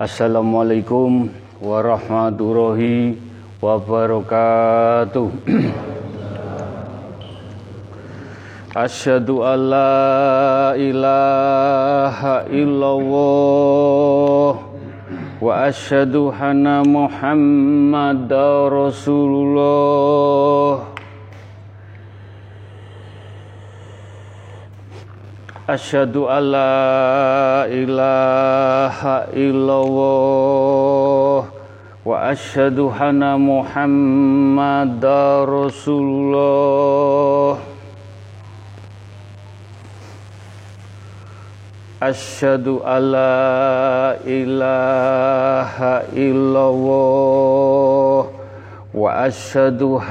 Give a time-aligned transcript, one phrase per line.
[0.00, 1.28] Assalamualaikum
[1.60, 3.20] warahmatullahi
[3.60, 5.28] wabarakatuh.
[8.88, 14.52] Asyhadu an la ilaha illallah
[15.36, 20.89] wa asyhadu anna Muhammadar Rasulullah.
[25.70, 29.86] Asyhadu an la ilaha illallah
[31.46, 37.62] wa asyhadu anna Muhammadar Rasulullah.
[42.02, 48.26] Asyhadu an la ilaha illallah
[48.90, 50.02] wa asyhadu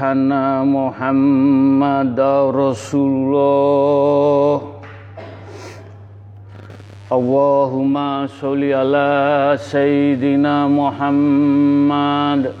[7.10, 7.18] anna Muhammadar Rasulullah.
[7.18, 12.54] Allahumma sholli ala Sayyidina Muhammad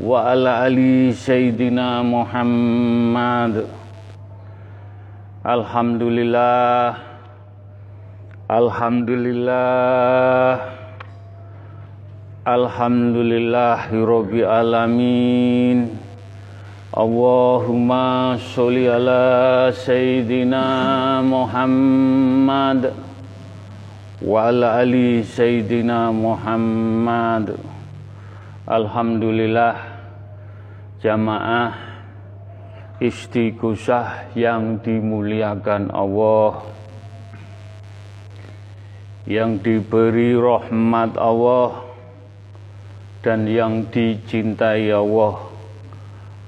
[0.00, 3.68] wa ala ali Sayyidina Muhammad
[5.44, 6.96] Alhamdulillah
[8.48, 10.72] Alhamdulillah
[12.44, 15.96] Alhamdulillahirabbil alamin
[16.94, 22.94] Allahumma sholli ala Sayyidina Muhammad
[24.22, 27.58] wa ala ali Sayyidina Muhammad.
[28.70, 29.74] Alhamdulillah
[31.02, 31.74] jamaah
[33.02, 36.62] istighosah yang dimuliakan Allah
[39.26, 41.90] yang diberi rahmat Allah
[43.18, 45.53] dan yang dicintai Allah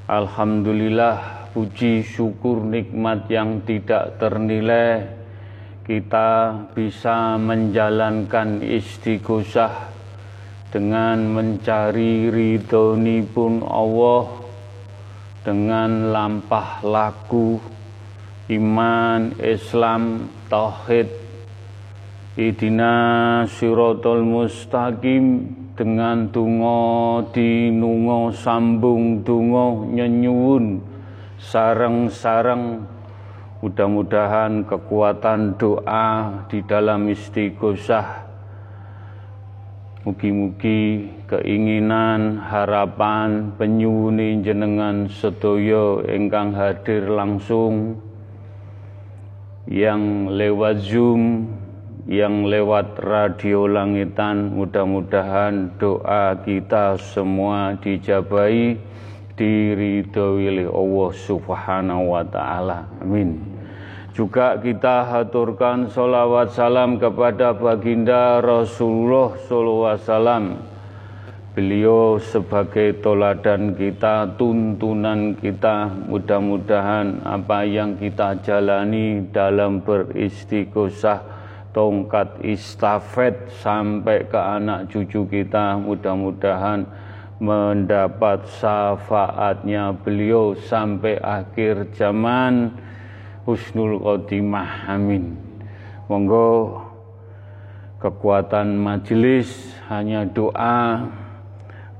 [0.07, 5.03] Alhamdulillah puji syukur nikmat yang tidak ternilai.
[5.83, 9.91] Kita bisa menjalankan istighosah
[10.71, 14.31] dengan mencari ridhoni pun Allah
[15.43, 17.59] dengan lampah laku
[18.47, 21.11] iman Islam tauhid.
[22.39, 30.81] Idina siratal mustaqim dengan tungo dinungo sambung tungo nyenyuun
[31.37, 32.89] sarang-sarang
[33.61, 38.25] mudah-mudahan kekuatan doa di dalam istighosah.
[40.07, 47.99] Mugi-mugi keinginan harapan penyuni jenengan sedoyo engkang hadir langsung.
[49.67, 51.51] Yang lewat zoom
[52.07, 58.79] yang lewat radio langitan mudah-mudahan doa kita semua dijabai
[59.35, 62.87] diridhoi oleh Allah Subhanahu wa taala.
[63.03, 63.43] Amin.
[64.15, 70.45] Juga kita haturkan salawat salam kepada baginda Rasulullah sallallahu alaihi wasallam.
[71.53, 81.36] Beliau sebagai toladan kita, tuntunan kita, mudah-mudahan apa yang kita jalani dalam beristighosah
[81.77, 85.77] tongkat istafet sampai ke anak cucu kita.
[85.77, 86.89] Mudah-mudahan
[87.37, 92.73] mendapat syafaatnya beliau sampai akhir zaman.
[93.45, 95.37] Husnul khotimah amin.
[96.09, 96.81] Monggo
[98.01, 101.13] kekuatan majelis hanya doa.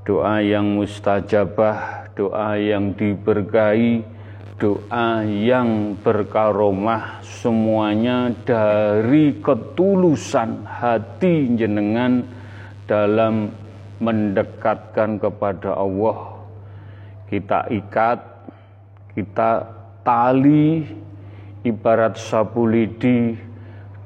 [0.01, 4.16] Doa yang mustajabah doa yang diberkahi
[4.57, 12.25] doa yang berkaromah semuanya dari ketulusan hati jenengan
[12.89, 13.53] dalam
[14.01, 16.41] mendekatkan kepada Allah.
[17.29, 18.19] Kita ikat
[19.13, 19.61] kita
[20.01, 20.89] tali
[21.61, 23.37] ibarat sapu lidi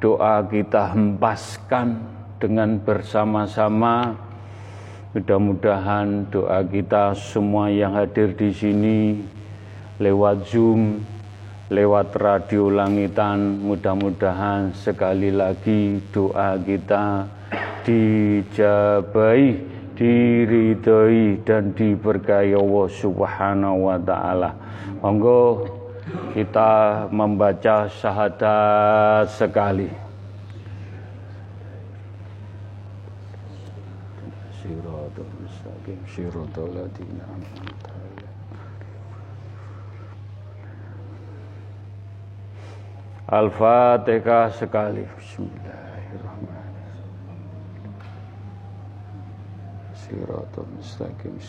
[0.03, 1.95] doa kita hempaskan
[2.43, 4.19] dengan bersama-sama.
[5.15, 8.99] Mudah-mudahan doa kita semua yang hadir di sini
[10.01, 11.05] lewat Zoom,
[11.69, 13.61] lewat radio langitan.
[13.61, 17.29] Mudah-mudahan sekali lagi doa kita
[17.85, 19.61] dijabai,
[19.93, 24.57] diridhoi dan diberkahi Allah Subhanahu wa taala.
[25.05, 25.69] Monggo
[26.33, 29.89] kita membaca syahadat sekali.
[34.61, 36.73] Siratul mustaqim, siratul
[43.31, 45.07] Al-Fatihah sekali.
[45.07, 47.95] Bismillahirrahmanirrahim.
[49.95, 51.39] Siratul mustaqim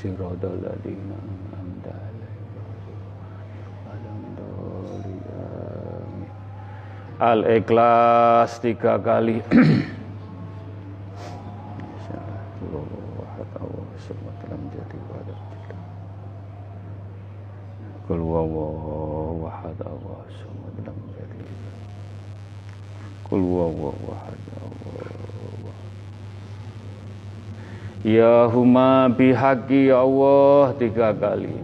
[7.18, 9.42] Al-Ikhlas tiga kali.
[18.06, 20.22] Kul wawahu wahad Allah
[23.32, 25.72] Wawahu wahad Allah
[28.04, 31.54] Ya huma bihaqi ya Allah tiga kali.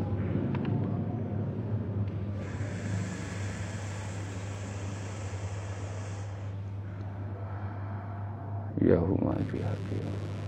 [8.80, 10.40] Ya huma bihaqi ya Allah.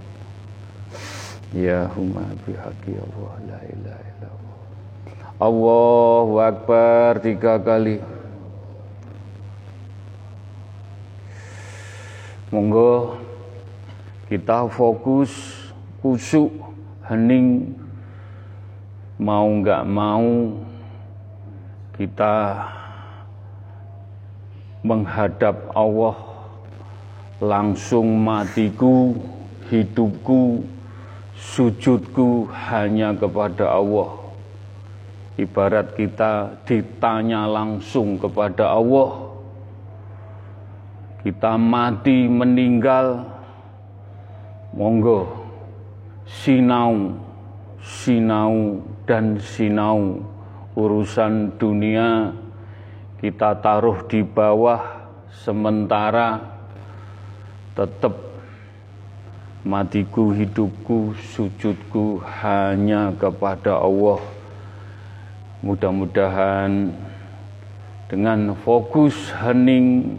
[1.53, 4.59] Ya huma bihaqi ya Allah la ilaha illallah.
[5.37, 8.20] Allahu Akbar tiga kali.
[12.51, 13.15] Monggo
[14.27, 15.31] kita fokus
[16.03, 16.51] kusuk
[17.07, 17.79] hening.
[19.23, 20.51] Mau nggak mau
[21.95, 22.67] kita
[24.83, 26.19] menghadap Allah
[27.39, 29.15] langsung matiku
[29.71, 30.67] hidupku
[31.39, 34.11] sujudku hanya kepada Allah.
[35.39, 39.30] Ibarat kita ditanya langsung kepada Allah
[41.21, 43.27] kita mati meninggal.
[44.71, 45.27] Monggo.
[46.27, 47.19] Sinau
[47.85, 50.21] sinau dan sinau.
[50.79, 52.31] Urusan dunia
[53.19, 54.81] kita taruh di bawah
[55.35, 56.41] sementara.
[57.75, 58.15] Tetap
[59.67, 64.21] matiku hidupku sujudku hanya kepada Allah.
[65.61, 66.95] Mudah-mudahan
[68.09, 70.17] dengan fokus hening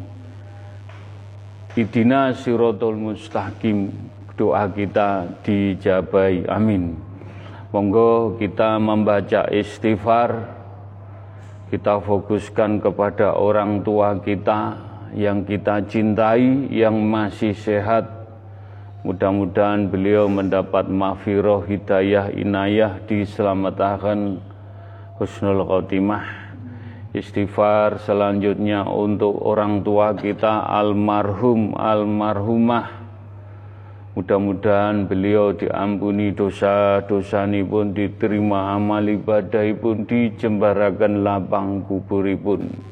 [1.72, 3.96] Idina siratul mustaqim.
[4.36, 7.00] Doa kita dijabai amin.
[7.72, 10.52] Monggo kita membaca istighfar.
[11.72, 14.76] Kita fokuskan kepada orang tua kita
[15.16, 18.04] yang kita cintai yang masih sehat.
[19.08, 24.44] Mudah-mudahan beliau mendapat mafiroh hidayah inayah diselamatkan.
[25.16, 26.41] Husnul khotimah
[27.12, 33.00] istighfar selanjutnya untuk orang tua kita almarhum almarhumah.
[34.12, 42.92] Mudah-mudahan beliau diampuni dosa-dosa pun diterima amal ibadah pun dijembarakan lapang kuburipun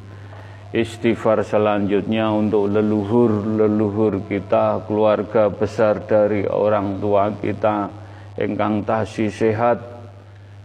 [0.69, 7.89] istighfar selanjutnya untuk leluhur-leluhur kita keluarga besar dari orang tua kita.
[8.39, 9.88] Engkang tasih sehat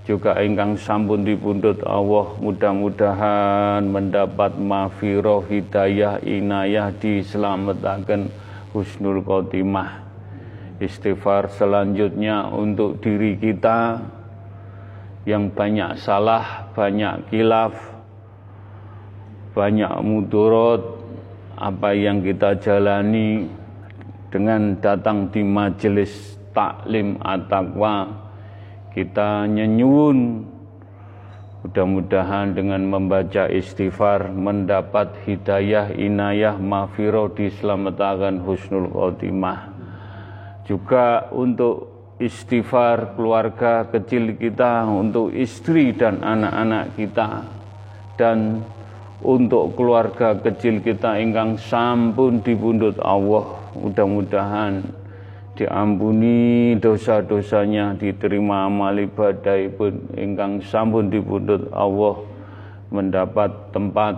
[0.04, 8.28] juga ingkang sampun dipundhut Allah mudah-mudahan mendapat mafiroh hidayah inayah diselamatkan
[8.76, 10.04] husnul khotimah.
[10.76, 14.04] Istighfar selanjutnya untuk diri kita.
[15.24, 17.94] Yang banyak salah banyak kilaf
[19.54, 20.98] banyak mudorot
[21.54, 23.46] apa yang kita jalani
[24.34, 28.23] dengan datang di majelis taklim at-taqwa
[28.94, 30.46] kita nyenyun
[31.66, 39.74] mudah-mudahan dengan membaca istighfar mendapat hidayah inayah mafiroh diselamatkan husnul khotimah.
[40.64, 41.90] Juga untuk
[42.22, 47.28] istighfar keluarga kecil kita untuk istri dan anak-anak kita.
[48.14, 48.62] Dan
[49.24, 53.58] untuk keluarga kecil kita ingkang sampun dibundut Allah.
[53.74, 55.03] Mudah-mudahan
[55.54, 62.18] diampuni dosa-dosanya diterima amal ibadah pun ingkang sampun dipundhut Allah
[62.90, 64.14] mendapat tempat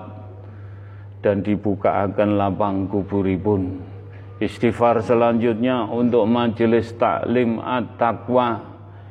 [1.21, 3.81] dan dibuka akan lapang kuburipun.
[4.37, 8.61] Istighfar selanjutnya untuk majelis taklim at-taqwa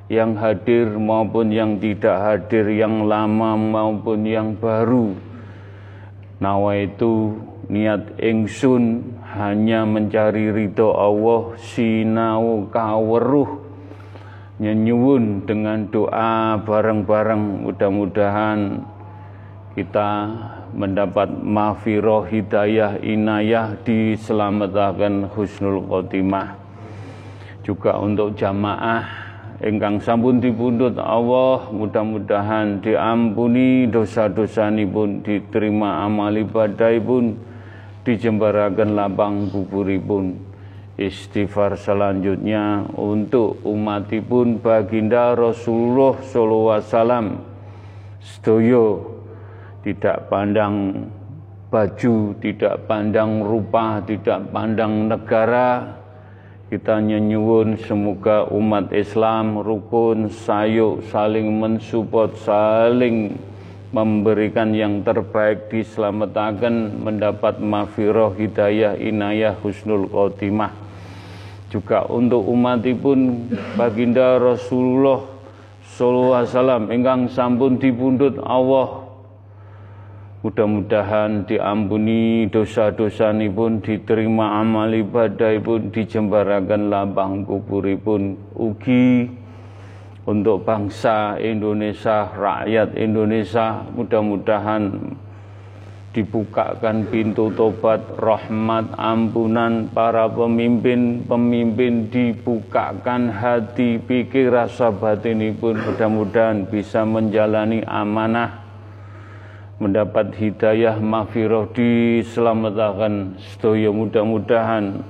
[0.06, 5.18] yang hadir maupun yang tidak hadir yang lama maupun yang baru.
[6.38, 7.42] Nawaitu
[7.74, 9.02] niat ingsun
[9.36, 13.60] hanya mencari ridho Allah sinau kaweruh
[14.60, 17.68] nyenyuwun dengan doa bareng-bareng.
[17.68, 18.80] Mudah-mudahan
[19.76, 20.12] kita
[20.72, 26.56] mendapat mafiroh hidayah inayah diselamatkan husnul khotimah.
[27.68, 29.26] Juga untuk jamaah
[29.64, 37.36] ingkang sampun dipundhut Allah mudah-mudahan diampuni dosa-dosa pun diterima amal ibadah pun
[38.06, 40.38] dijembarakan lapang kuburipun
[40.96, 47.28] istighfar selanjutnya untuk umatipun baginda Rasulullah sallallahu alaihi wasallam.
[48.24, 48.86] Sedoyo
[49.84, 51.06] tidak pandang
[51.70, 56.00] baju, tidak pandang rupa, tidak pandang negara.
[56.66, 63.38] Kita nyenyuwun semoga umat Islam rukun, sayuk, saling mensupport, saling
[63.96, 70.76] memberikan yang terbaik diselamatkan mendapat mafiroh hidayah inayah husnul khotimah.
[71.72, 73.48] Juga untuk umatipun
[73.80, 75.24] baginda Rasulullah
[75.96, 79.08] sallallahu alaihi wasallam ingkang sampun dipundhut Allah.
[80.44, 88.38] Mudah-mudahan diampuni dosa-dosa pun diterima amal ibadah pun dijembarakan labang kuburipun.
[88.54, 89.26] Ugi
[90.26, 93.86] untuk bangsa Indonesia, rakyat Indonesia.
[93.94, 95.14] Mudah-mudahan
[96.18, 99.86] dibukakan pintu tobat, rahmat, ampunan.
[99.94, 108.66] Para pemimpin-pemimpin dibukakan hati, pikir, rasa batin pun mudah-mudahan bisa menjalani amanah
[109.76, 113.92] mendapat hidayah mafiroh diselamatkan sedaya.
[113.92, 115.04] Mudah-mudahan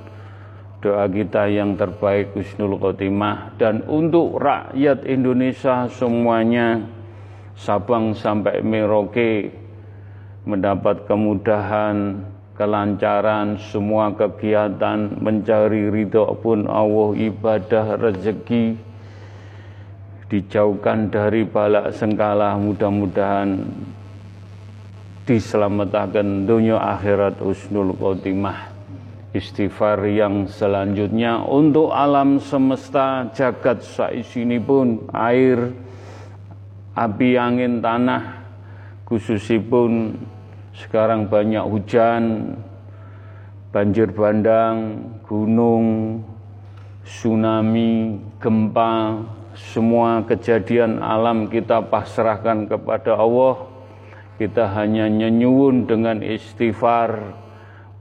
[0.86, 3.58] doa kita yang terbaik Husnul Khotimah.
[3.58, 6.86] Dan untuk rakyat Indonesia semuanya
[7.58, 9.50] Sabang sampai Merauke
[10.46, 12.22] mendapat kemudahan
[12.54, 18.78] kelancaran semua kegiatan mencari ridho pun Allah ibadah rezeki
[20.30, 22.54] dijauhkan dari balak sengkala.
[22.62, 23.66] Mudah-mudahan
[25.26, 28.75] diselamatkan dunia akhirat usnul khotimah
[29.36, 35.76] istighfar yang selanjutnya untuk alam semesta jagat saisini pun air
[36.96, 38.48] api angin tanah
[39.04, 40.16] khususipun
[40.72, 42.56] sekarang banyak hujan
[43.76, 46.24] banjir bandang gunung
[47.04, 49.20] tsunami gempa
[49.52, 53.76] semua kejadian alam kita pasrahkan kepada Allah
[54.36, 57.45] kita hanya nyenyuun dengan istighfar.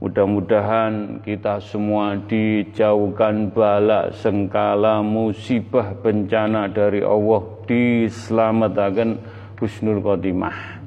[0.03, 7.41] Mudah-mudahan kita semua dijauhkan bala, sengkala, musibah, bencana dari Allah.
[7.65, 9.17] Diselamatkan
[9.57, 10.83] husnul khotimah.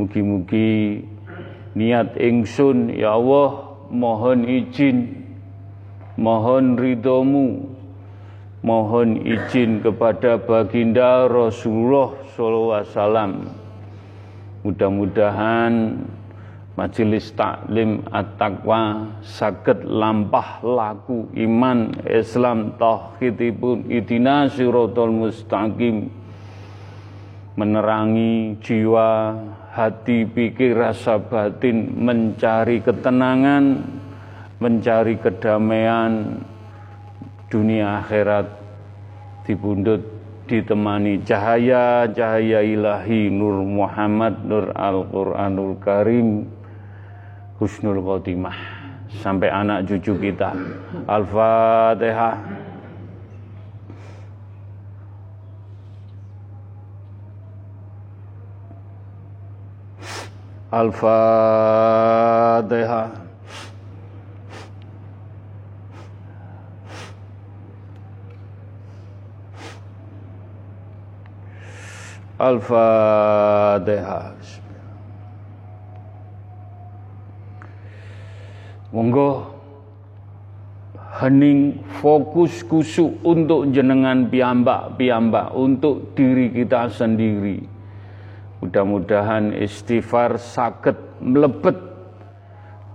[0.00, 1.04] Mugi-mugi
[1.76, 5.14] niat ingsun, ya Allah, mohon izin,
[6.16, 7.76] mohon ridomu,
[8.64, 13.46] mohon izin kepada baginda Rasulullah SAW
[14.66, 16.02] Mudah-mudahan
[16.76, 26.12] majelis taklim at-taqwa saged lampah laku iman Islam tauhidipun idina siratal mustaqim.
[27.56, 29.32] Menerangi jiwa
[29.72, 33.80] hati pikir rasa batin mencari ketenangan
[34.60, 36.40] mencari kedamaian
[37.48, 38.44] dunia akhirat
[39.48, 40.04] dibundut
[40.48, 46.55] ditemani cahaya-cahaya ilahi Nur Muhammad Nur Al-Quranul Karim
[47.56, 48.84] Husnul Khotimah.
[49.22, 50.52] Sampai anak cucu kita.
[51.08, 52.36] Al-Fatihah.
[60.68, 61.64] Al-Fatihah.
[72.36, 74.36] Al-Fatihah.
[78.96, 79.52] Monggo
[81.20, 87.60] hening fokus kusuk untuk jenengan piambak-piambak untuk diri kita sendiri.
[88.64, 91.76] Mudah-mudahan istighfar sakit melebet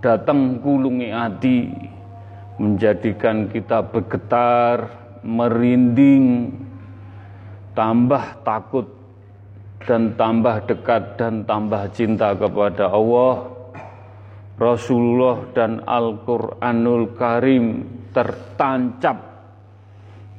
[0.02, 1.70] datang kulungi hati
[2.58, 4.90] menjadikan kita bergetar,
[5.22, 6.50] merinding,
[7.78, 8.90] tambah takut
[9.86, 13.51] dan tambah dekat dan tambah cinta kepada Allah,
[14.62, 17.82] Rasulullah dan Al-Quranul Karim
[18.14, 19.18] tertancap.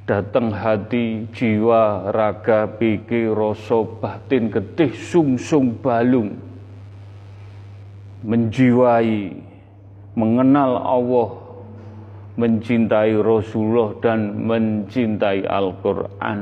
[0.08, 6.40] Datang hati, jiwa, raga, pikir, rasa, batin, getih, sung-sung balung.
[8.24, 9.36] Menjiwai,
[10.16, 11.30] mengenal Allah,
[12.40, 16.40] mencintai Rasulullah dan mencintai Al-Quran.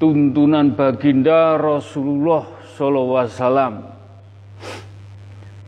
[0.00, 2.44] tuntunan baginda Rasulullah
[2.80, 3.99] wasallam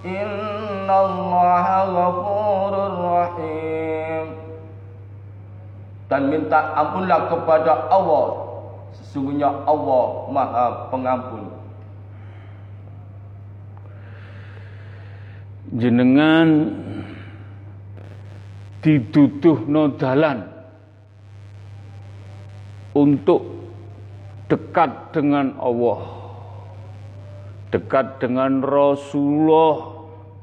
[0.01, 4.33] Innallaha ghafurur rahim
[6.09, 8.49] Dan minta ampunlah kepada Allah.
[8.97, 11.51] Sesungguhnya Allah maha pengampun.
[15.75, 16.71] Jenengan
[18.79, 19.67] diduduh
[19.99, 20.47] dalan
[22.95, 23.43] untuk
[24.47, 26.16] dekat dengan Allah
[27.71, 29.97] dekat dengan Rasulullah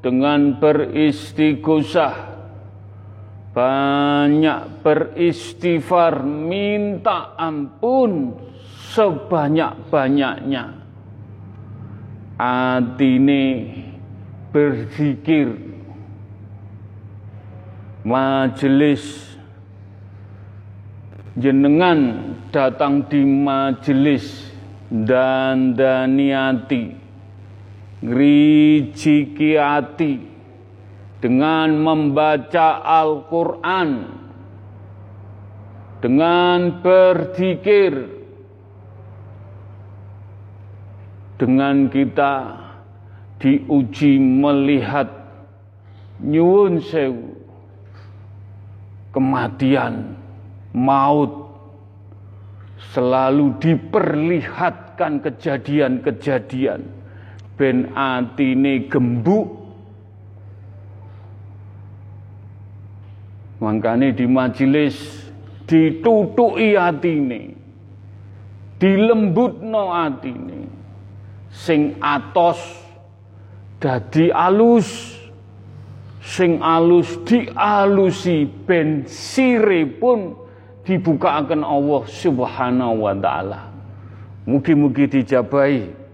[0.05, 2.37] dengan beristighosah.
[3.55, 8.35] Banyak beristighfar minta ampun
[8.93, 10.65] sebanyak-banyaknya.
[12.35, 13.47] Atine
[14.51, 15.55] berzikir.
[18.05, 19.33] Majelis
[21.33, 24.51] jenengan datang di majelis
[24.91, 27.04] dan daniati
[28.03, 30.19] ngrijiki hati
[31.23, 33.89] dengan membaca Al-Quran
[36.03, 38.15] dengan berzikir
[41.35, 42.61] dengan kita
[43.41, 45.11] diuji melihat
[46.23, 47.35] nyuwun sewu
[49.11, 50.15] kematian
[50.71, 51.51] maut
[52.95, 56.94] selalu diperlihatkan kejadian-kejadian
[57.55, 59.65] ben atine gembuk
[63.55, 65.25] Mangkane di majelis
[65.65, 67.55] ditutuki atine.
[68.75, 70.67] Dilembutno atine.
[71.49, 72.59] Sing atos
[73.79, 75.15] dadi alus.
[76.25, 80.33] Sing alus dialusi ben sire pun
[80.85, 83.61] dibukakan Allah Subhanahu wa taala.
[84.45, 86.04] Mugi-mugi dijabahi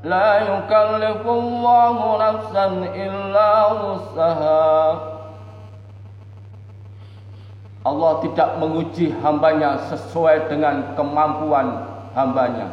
[0.03, 1.97] لا يكلف الله
[2.29, 4.67] نفسا إلا وسعها
[7.87, 12.67] Allah tidak menguji hambanya sesuai dengan kemampuan hambanya.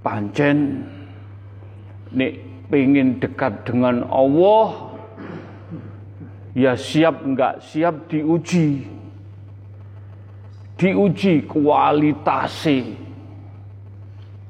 [0.00, 0.88] Pancen
[2.08, 2.40] nek
[2.72, 4.96] pengen dekat dengan Allah
[6.56, 8.88] ya siap enggak siap diuji
[10.75, 13.03] diuji kualitasnya.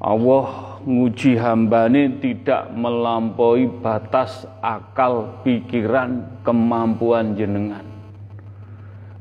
[0.06, 7.82] Allah nguji hambane tidak melampaui batas akal, pikiran, kemampuan jenengan.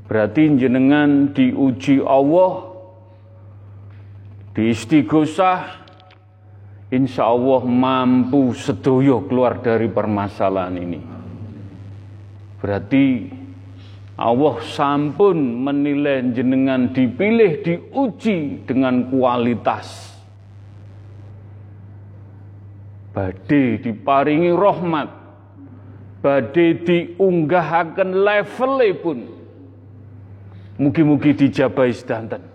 [0.05, 2.69] Berarti jenengan diuji Allah,
[4.53, 5.65] di istighosah,
[6.93, 11.01] insya Allah mampu sedoyo keluar dari permasalahan ini.
[12.61, 13.05] Berarti
[14.15, 20.15] Allah sampun menilai jenengan dipilih diuji dengan kualitas.
[23.11, 25.11] Badai diparingi rahmat.
[26.23, 29.27] Badai diunggahaken level pun.
[30.79, 32.55] Mugi-mugi dijabai sedanten.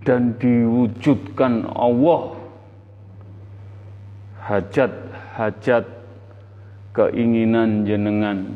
[0.08, 2.40] dan diwujudkan Allah
[4.44, 5.84] hajat-hajat
[6.92, 8.56] keinginan jenengan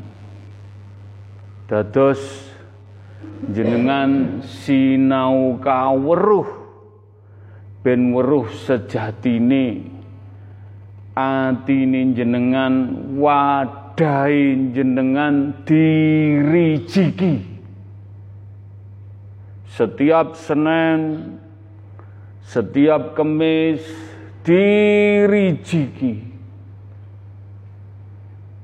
[1.67, 2.47] dados
[3.51, 6.47] jenengan sinau kaweruh
[7.83, 9.95] ben weruh sejatine.
[11.17, 17.41] Atine jenengan wadai jenengan dirijiki
[19.65, 21.41] setiap Senin
[22.45, 23.81] setiap Kemis
[24.45, 26.26] dirijiki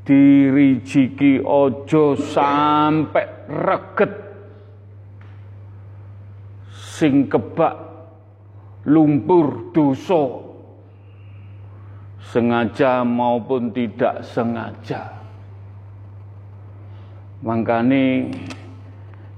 [0.03, 4.13] dirijiki ojo sampai reget.
[6.71, 7.75] Sing kebak
[8.87, 10.43] lumpur dosa.
[12.23, 15.21] Sengaja maupun tidak sengaja.
[17.43, 18.31] Makane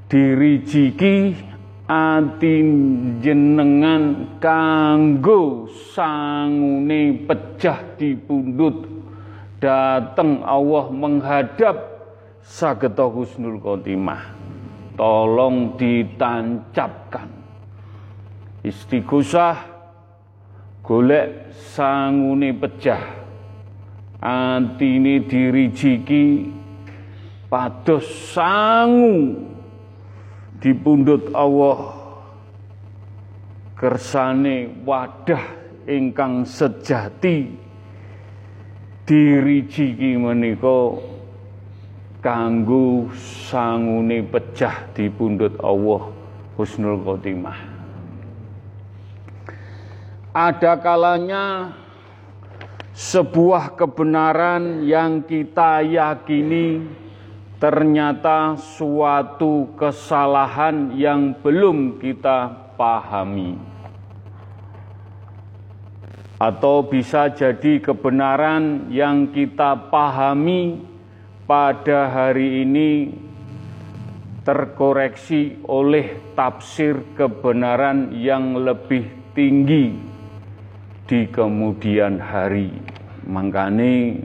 [0.06, 1.34] dirijiki
[1.90, 2.56] ati
[3.22, 8.95] jenengan kanggo sangune pecah dipundhut
[9.60, 11.76] datang Allah menghadap
[12.46, 14.36] sageta husnul khotimah.
[14.96, 17.28] Tolong ditancapkan.
[18.64, 19.58] Istighosah
[20.80, 23.04] golek sangune pecah
[24.24, 26.50] antine dirijiki
[27.52, 29.36] pados sangu
[30.64, 32.08] dipundhut Allah.
[33.76, 35.44] Kersane wadah
[35.84, 37.65] ingkang sejati
[39.06, 40.98] dirijiki menika
[42.26, 46.10] kanggo sangune pecah dipundhut Allah
[46.58, 47.78] husnul khotimah.
[50.36, 51.72] Ada kalanya
[52.98, 56.84] sebuah kebenaran yang kita yakini
[57.62, 63.75] ternyata suatu kesalahan yang belum kita pahami
[66.36, 70.84] atau bisa jadi kebenaran yang kita pahami
[71.48, 73.16] pada hari ini
[74.44, 79.96] terkoreksi oleh tafsir kebenaran yang lebih tinggi
[81.08, 82.70] di kemudian hari.
[83.26, 84.22] Mangkane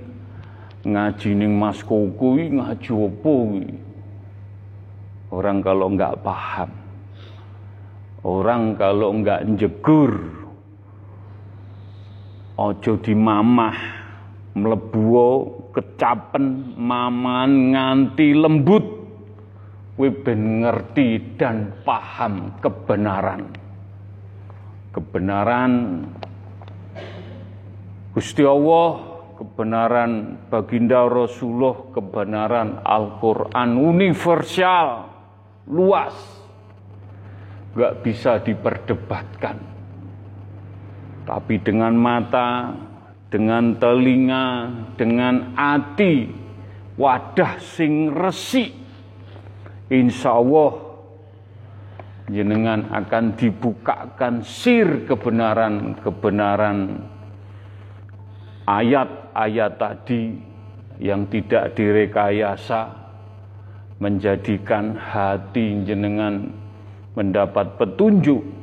[0.85, 3.37] ngaji ning Mas Kuku ngaji opo
[5.31, 6.75] Orang kalau nggak paham,
[8.27, 10.11] orang kalau nggak jegur,
[12.61, 13.73] Ojo dimamah
[14.53, 15.17] mlebu
[15.73, 18.85] kecapen maman nganti lembut.
[19.97, 23.49] Kowe ben ngerti dan paham kebenaran.
[24.93, 25.73] Kebenaran
[28.13, 29.09] Gusti Allah
[29.41, 35.09] kebenaran baginda Rasulullah kebenaran Al-Quran universal
[35.65, 36.17] luas.
[37.73, 39.70] Gak bisa diperdebatkan
[41.31, 42.75] tapi dengan mata,
[43.31, 44.67] dengan telinga,
[44.99, 46.27] dengan hati,
[46.99, 48.75] wadah sing resik,
[49.87, 50.91] insya Allah
[52.27, 56.99] jenengan akan dibukakan sir kebenaran-kebenaran
[58.67, 60.35] ayat-ayat tadi
[60.99, 62.91] yang tidak direkayasa
[64.03, 66.51] menjadikan hati jenengan
[67.15, 68.60] mendapat petunjuk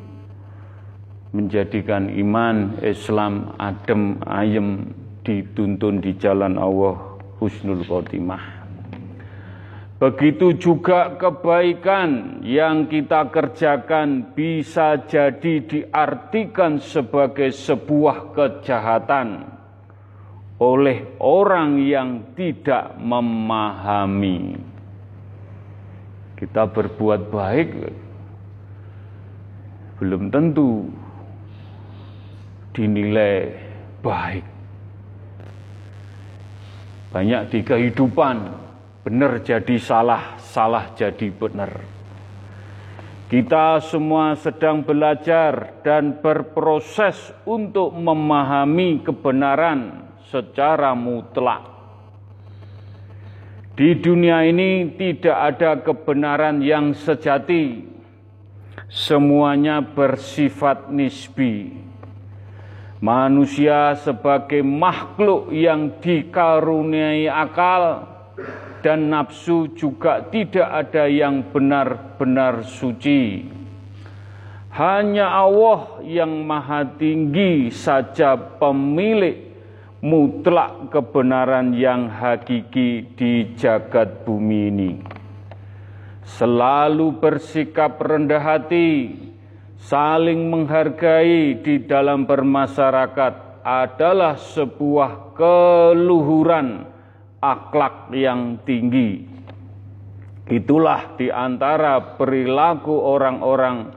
[1.37, 4.89] menjadikan iman Islam adem ayem
[5.21, 6.97] dituntun di jalan Allah
[7.37, 8.57] husnul khotimah.
[9.97, 19.57] Begitu juga kebaikan yang kita kerjakan bisa jadi diartikan sebagai sebuah kejahatan
[20.61, 24.57] oleh orang yang tidak memahami.
[26.37, 27.69] Kita berbuat baik
[29.97, 30.85] belum tentu
[32.77, 33.57] dinilai
[34.05, 34.45] baik.
[37.09, 38.37] Banyak di kehidupan
[39.01, 41.81] benar jadi salah, salah jadi benar.
[43.27, 51.65] Kita semua sedang belajar dan berproses untuk memahami kebenaran secara mutlak.
[53.75, 57.83] Di dunia ini tidak ada kebenaran yang sejati.
[58.87, 61.86] Semuanya bersifat nisbi.
[62.97, 68.09] Manusia sebagai makhluk yang dikaruniai akal
[68.81, 73.53] dan nafsu juga tidak ada yang benar-benar suci.
[74.73, 79.45] Hanya Allah yang maha tinggi saja pemilik
[80.01, 84.91] mutlak kebenaran yang hakiki di jagat bumi ini.
[86.25, 89.15] Selalu bersikap rendah hati,
[89.77, 96.87] saling menghargai di dalam bermasyarakat adalah sebuah keluhuran
[97.37, 99.27] akhlak yang tinggi.
[100.47, 103.91] Itulah di antara perilaku orang-orang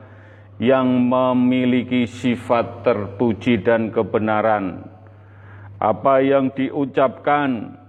[0.61, 4.85] yang memiliki sifat terpuji dan kebenaran.
[5.81, 7.79] Apa yang diucapkan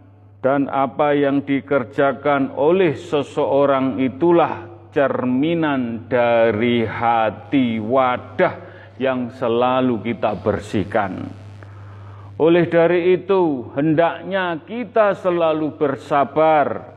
[0.41, 8.55] dan apa yang dikerjakan oleh seseorang itulah cerminan dari hati wadah
[9.01, 11.27] yang selalu kita bersihkan.
[12.37, 16.93] Oleh dari itu, hendaknya kita selalu bersabar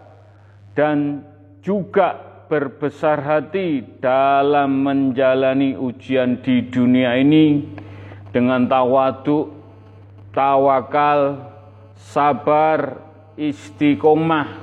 [0.76, 1.24] dan
[1.64, 7.62] juga berbesar hati dalam menjalani ujian di dunia ini
[8.30, 9.50] dengan tawaduk,
[10.36, 11.42] tawakal,
[11.98, 13.02] sabar,
[13.40, 14.62] istiqomah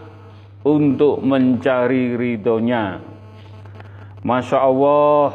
[0.63, 3.12] untuk mencari ridhonya.
[4.23, 5.35] Masya Allah,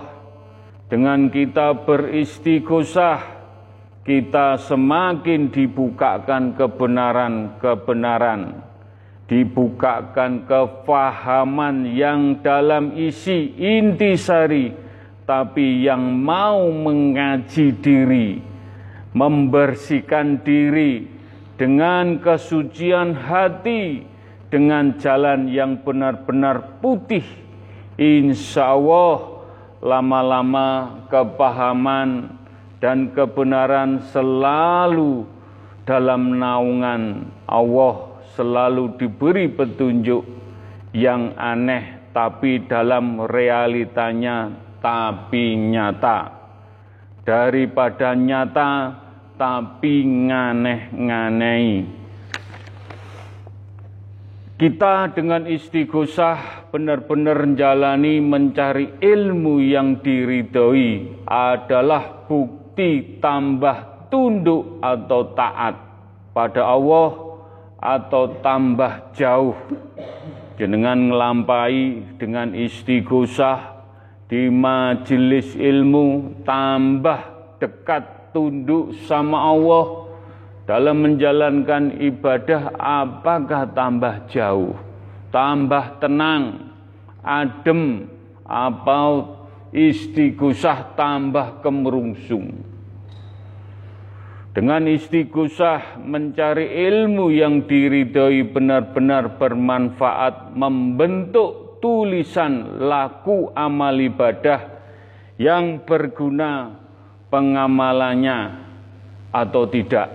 [0.88, 3.20] dengan kita beristighosah
[4.08, 8.64] kita semakin dibukakan kebenaran-kebenaran,
[9.28, 14.72] dibukakan kefahaman yang dalam isi intisari,
[15.28, 18.40] tapi yang mau mengaji diri,
[19.12, 21.04] membersihkan diri
[21.60, 24.08] dengan kesucian hati,
[24.48, 27.47] dengan jalan yang benar-benar putih.
[27.98, 29.42] Insya Allah
[29.82, 32.30] lama-lama kepahaman
[32.78, 35.26] dan kebenaran selalu
[35.82, 40.22] dalam naungan Allah selalu diberi petunjuk
[40.94, 46.38] yang aneh tapi dalam realitanya tapi nyata.
[47.26, 48.94] Daripada nyata
[49.42, 51.97] tapi nganeh-nganei
[54.58, 65.78] kita dengan istighosah benar-benar menjalani mencari ilmu yang diridhoi adalah bukti tambah tunduk atau taat
[66.34, 67.10] pada Allah
[67.78, 69.58] atau tambah jauh.
[70.58, 73.78] Dengan melampai dengan istighosah
[74.26, 80.07] di majelis ilmu tambah dekat tunduk sama Allah
[80.68, 84.76] dalam menjalankan ibadah apakah tambah jauh
[85.32, 86.72] tambah tenang
[87.24, 88.08] adem
[88.48, 89.36] atau
[89.76, 92.64] istighosah tambah kemerungsung.
[94.56, 104.82] Dengan istighosah mencari ilmu yang diridhoi benar-benar bermanfaat membentuk tulisan laku amal ibadah
[105.38, 106.74] yang berguna
[107.30, 108.66] pengamalannya
[109.30, 110.10] atau tidak.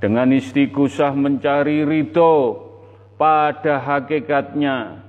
[0.00, 2.56] Dengan istighosah mencari ridho
[3.20, 5.04] pada hakikatnya.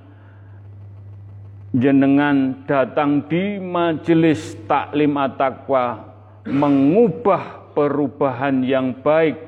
[1.72, 6.04] Jenengan datang di majelis taklim at-taqwa
[6.44, 9.40] mengubah perubahan yang baik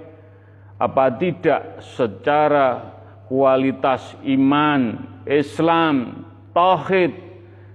[0.81, 2.97] apa tidak secara
[3.29, 6.25] kualitas iman, Islam,
[6.57, 7.13] tauhid,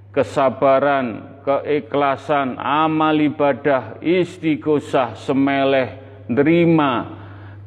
[0.09, 7.18] kesabaran, keikhlasan, amal ibadah, istighosah, semeleh, nerima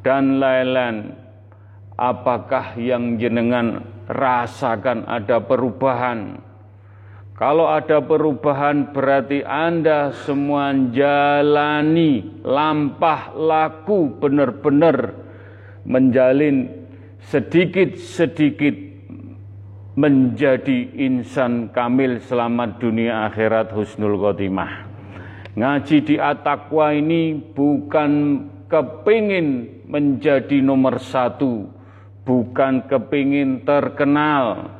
[0.03, 1.15] dan lain-lain.
[1.95, 6.37] Apakah yang jenengan rasakan ada perubahan?
[7.33, 15.17] Kalau ada perubahan berarti Anda semua jalani lampah laku benar-benar
[15.81, 16.69] menjalin
[17.25, 18.93] sedikit-sedikit
[19.93, 24.89] menjadi insan kamil selamat dunia akhirat husnul khotimah.
[25.53, 28.41] Ngaji di Atakwa ini bukan
[28.73, 31.69] kepingin menjadi nomor satu,
[32.25, 34.73] bukan kepingin terkenal.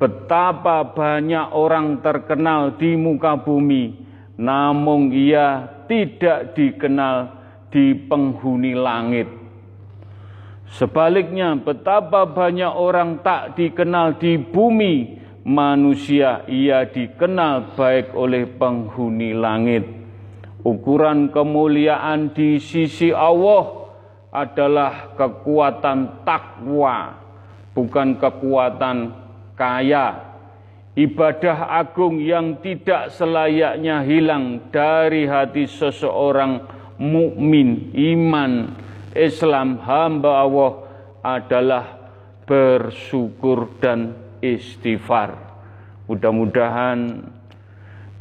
[0.00, 4.00] Betapa banyak orang terkenal di muka bumi,
[4.40, 7.36] namun ia tidak dikenal
[7.68, 9.28] di penghuni langit.
[10.74, 20.03] Sebaliknya, betapa banyak orang tak dikenal di bumi manusia, ia dikenal baik oleh penghuni langit.
[20.64, 23.84] Ukuran kemuliaan di sisi Allah
[24.32, 27.20] adalah kekuatan takwa,
[27.76, 29.12] bukan kekuatan
[29.60, 30.32] kaya.
[30.96, 36.64] Ibadah agung yang tidak selayaknya hilang dari hati seseorang
[36.96, 38.72] mukmin, iman,
[39.12, 40.72] Islam hamba Allah
[41.20, 41.84] adalah
[42.48, 45.36] bersyukur dan istighfar.
[46.08, 47.26] Mudah-mudahan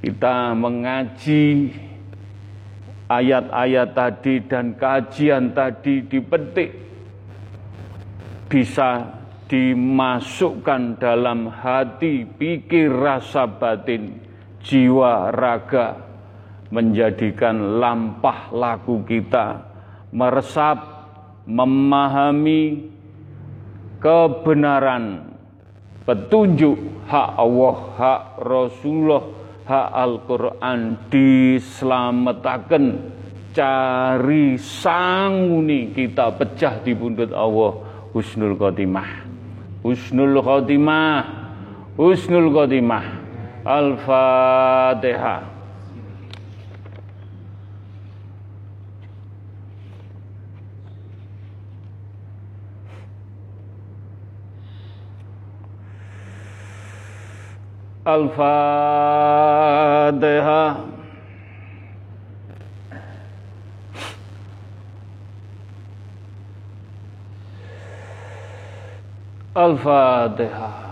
[0.03, 1.71] kita mengaji
[3.19, 6.71] ayat-ayat tadi dan kajian tadi dipetik
[8.49, 14.17] bisa dimasukkan dalam hati, pikir, rasa batin,
[14.61, 15.99] jiwa, raga,
[16.73, 19.73] menjadikan lampah laku kita
[20.13, 20.77] meresap,
[21.49, 22.93] memahami
[23.97, 25.33] kebenaran,
[26.05, 26.77] petunjuk
[27.09, 29.23] hak Allah, hak Rasulullah,
[29.63, 32.85] hak Al-Quran diselamatkan
[33.53, 37.73] cari sanguni kita pecah di pundut Allah.
[38.11, 39.09] Husnul khotimah.
[39.85, 41.21] Husnul khotimah.
[41.95, 43.05] Husnul khotimah.
[43.63, 45.52] Al-fatihah
[58.03, 58.43] Al-Fatihah
[69.55, 70.83] Al-Fatihah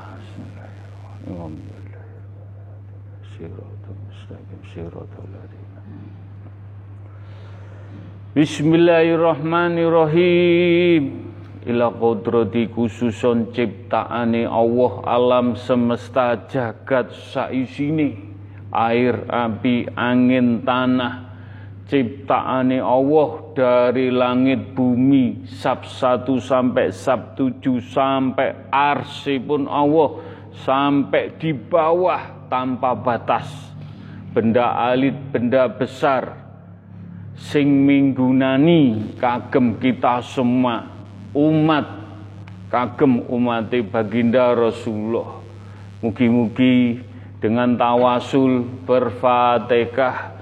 [8.31, 11.30] Bismillahirrahmanirrahim
[11.67, 18.33] ila kodrati khususon ciptaane Allah alam semesta jagat saisine.
[18.71, 21.31] Air api angin tanah
[21.91, 30.23] ciptaane Allah dari langit bumi sab satu sampai sab tujuh sampai arsi pun Allah
[30.55, 33.51] sampai di bawah tanpa batas.
[34.31, 36.31] Benda alit benda besar
[37.35, 40.90] sing minggunani kagem kita semua
[41.33, 41.87] umat
[42.71, 45.43] kagem umat baginda Rasulullah.
[46.01, 47.03] Mugi-mugi
[47.43, 50.41] dengan tawasul berfatihah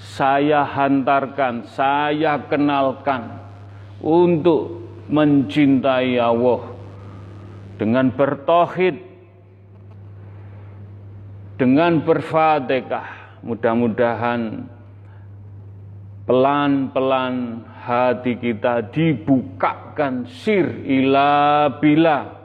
[0.00, 3.36] saya hantarkan, saya kenalkan
[4.00, 6.72] untuk mencintai Allah
[7.76, 8.96] dengan bertohid,
[11.60, 13.20] dengan berfatihah.
[13.40, 14.68] Mudah-mudahan
[16.30, 22.38] pelan-pelan hati kita dibukakan sir ila bila.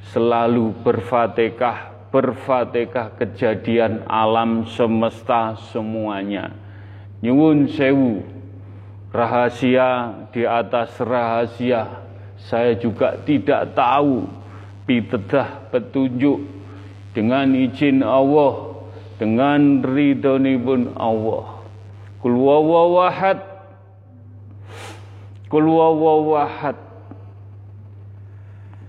[0.00, 6.56] Selalu berfatihah berfatihah kejadian alam semesta semuanya.
[7.20, 8.24] Nyuwun sewu
[9.12, 12.00] rahasia di atas rahasia.
[12.48, 14.24] Saya juga tidak tahu
[14.88, 16.40] pitedah petunjuk
[17.12, 18.80] dengan izin Allah
[19.20, 21.53] dengan ridhonipun Allah
[22.24, 23.36] kul wawahad
[25.52, 26.80] Kul wawahad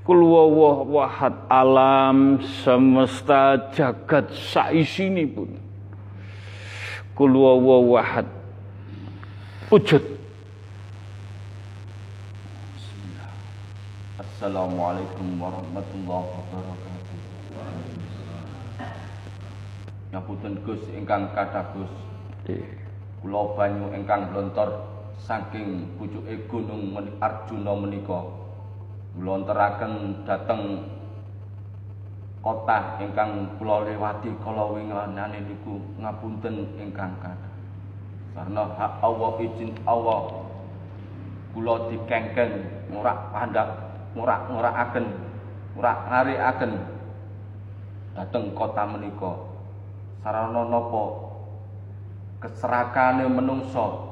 [0.08, 5.50] Kul wawahad alam semesta jagat saisini pun.
[7.18, 8.30] Kul wawahad
[9.74, 10.06] wujud.
[14.22, 17.18] Assalamualaikum warahmatullahi wabarakatuh.
[20.14, 21.90] Ngapunten Gus ingkang kathah Gus
[23.26, 24.86] Kula banyu ingkang blontor
[25.18, 28.22] saking pucuke gunung Arjuna menika.
[29.18, 30.86] Nglonteraken dhateng
[32.46, 37.50] kota ingkang kula liwati kala winginane niku ngapunten ingkang kathah.
[38.38, 40.46] Karena hak Allah izin Allah
[41.58, 42.62] kula dikengken
[42.94, 45.06] ngurak pandak ngurak ngurakaken
[45.74, 46.72] ngurak ngarikaken
[48.14, 49.34] dhateng kota menika.
[50.22, 51.25] Sarana napa
[52.46, 54.06] keserakane menungso.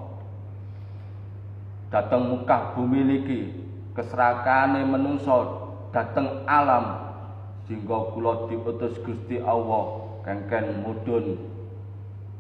[1.94, 3.54] Dateng muka bumi niki
[3.94, 5.70] keserakane menungso.
[5.94, 7.14] Dateng alam.
[7.70, 10.02] Sehingga kula diutus Gusti Allah.
[10.26, 11.38] Kengken mudhun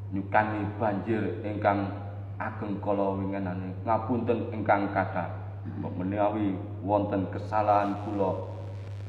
[0.09, 1.93] nyukani banjir ingkang
[2.41, 3.77] ageng kala wingenane.
[3.85, 5.29] Ngapunten ingkang kathah.
[5.77, 8.49] Menawi wonten kesalahan kula.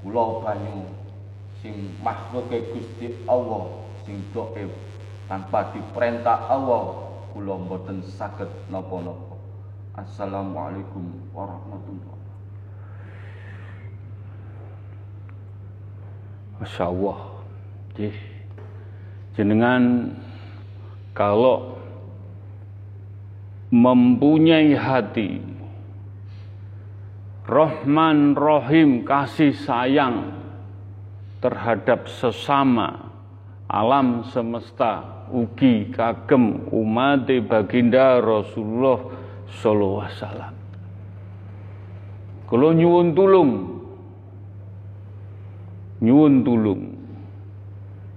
[0.04, 0.84] Kula banyu
[1.64, 3.72] sing makhluke Gusti Allah
[4.04, 4.68] sing dhaif
[5.30, 7.00] tanpa diperintah Allah
[7.32, 9.34] kula mboten saged napa-napa.
[9.94, 12.22] Assalamualaikum warahmatullahi
[16.58, 17.18] Masya Allah.
[19.34, 20.14] Jenengan
[21.14, 21.78] kalau
[23.70, 25.42] mempunyai hati
[27.44, 30.32] Rahman Rohim kasih sayang
[31.44, 33.12] terhadap sesama
[33.68, 39.02] alam semesta ugi kagem umat baginda Rasulullah
[39.50, 40.54] sallallahu alaihi wasallam.
[42.46, 43.52] Kalau nyuwun tulung.
[45.98, 46.82] Nyuwun tulung.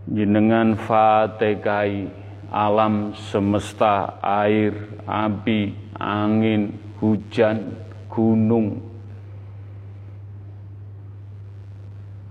[0.08, 2.06] Jenengan fatihai
[2.54, 4.78] alam semesta air
[5.10, 7.74] api angin hujan
[8.08, 8.78] gunung.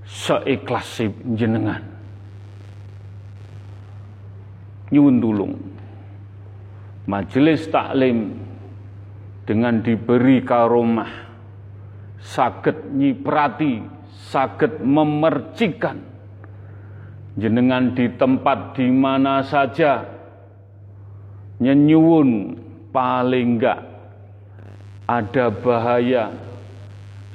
[0.07, 1.03] Seikhlas
[1.35, 1.96] jenengan
[4.91, 5.55] nyuwun tulung
[7.07, 8.35] majelis taklim
[9.47, 11.27] dengan diberi karomah
[12.19, 13.97] sakit nyiprati
[14.31, 16.03] sakit memercikan.
[17.37, 20.03] Jenengan di tempat di mana saja
[21.61, 22.59] nyenyuwun
[22.91, 23.81] paling enggak.
[25.07, 26.35] Ada bahaya.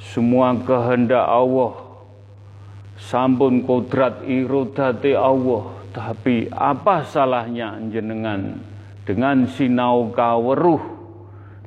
[0.02, 1.74] Semua kehendak Allah.
[2.98, 8.60] Sampun kodrat irodati Allah tapi apa salahnya jenengan
[9.04, 10.82] dengan sinau kaweruh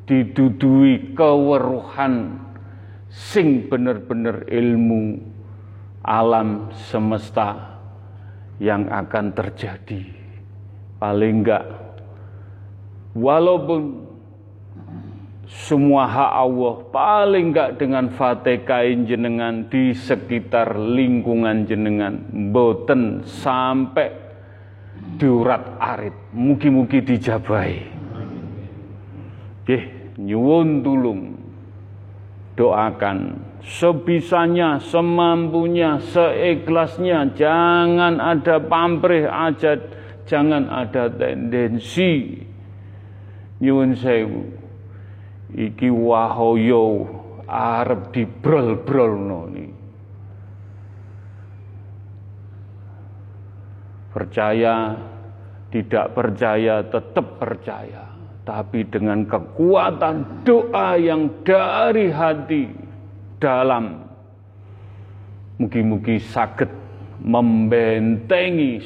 [0.05, 2.41] didudui keweruhan
[3.13, 5.21] sing bener-bener ilmu
[6.05, 7.81] alam semesta
[8.61, 10.05] yang akan terjadi.
[11.01, 11.65] Paling enggak,
[13.17, 14.09] walaupun
[15.45, 22.21] semua hak Allah paling enggak dengan fatikain jenengan di sekitar lingkungan jenengan
[22.53, 24.09] boten sampai
[25.21, 27.95] diurat arit mugi-mugi dijabai
[29.65, 31.41] Oke, nyuwun tulung
[32.53, 37.33] doakan sebisanya, semampunya, seikhlasnya.
[37.33, 39.81] Jangan ada pamrih aja,
[40.29, 42.45] jangan ada tendensi.
[43.65, 44.53] Nyuwun sewu.
[45.55, 47.07] Iki wahoyo
[47.47, 49.67] arep dibrol-brolno ni.
[54.11, 54.95] Percaya,
[55.71, 62.69] tidak percaya, tetap percaya tapi dengan kekuatan doa yang dari hati
[63.41, 64.05] dalam
[65.57, 66.69] mugi-mugi sakit
[67.25, 68.85] membentengi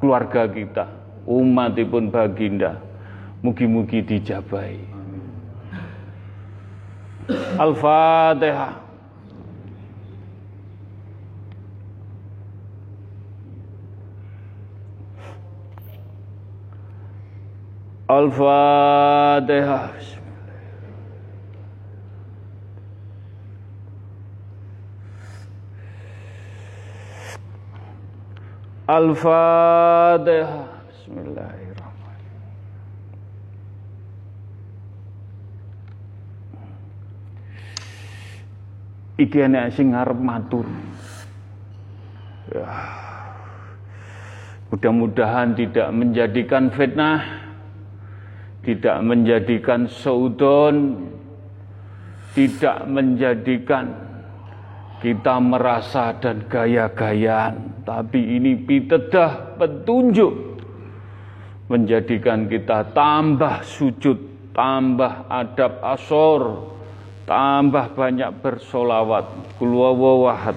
[0.00, 0.84] keluarga kita
[1.28, 2.80] umat pun baginda
[3.42, 4.78] mugi-mugi dijabai
[7.58, 8.88] Al-Fatihah
[18.08, 19.92] Al-Fatihah.
[28.88, 30.64] Al-Fatihah.
[30.88, 31.57] Bismillahirrahmanirrahim.
[39.18, 40.66] Iki enek sing ngarep matur.
[42.54, 42.70] Ya.
[44.70, 47.48] Mudah-mudahan tidak menjadikan fitnah
[48.68, 51.08] tidak menjadikan saudon,
[52.36, 53.96] tidak menjadikan
[55.00, 60.60] kita merasa dan gaya-gayaan, tapi ini pitedah petunjuk
[61.72, 66.42] menjadikan kita tambah sujud, tambah adab asor,
[67.28, 69.28] tambah banyak bersolawat.
[69.60, 70.56] Kulwawawahad.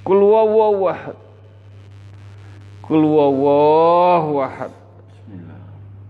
[0.00, 1.18] Kulwawawahad.
[2.80, 4.72] Kulwawawahad.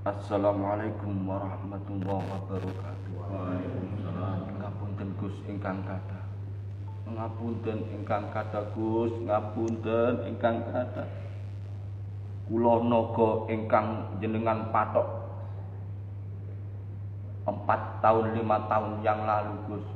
[0.04, 3.14] Assalamualaikum warahmatullahi wabarakatuh.
[4.62, 6.24] Ngapunten Gus ingkang kathah.
[7.08, 11.08] Ngapunten ingkang kathah Gus, ngapunten ingkang kathah.
[12.44, 15.23] Kula naga ingkang jenengan patok
[17.44, 19.86] empat tahun lima tahun yang lalu Gus.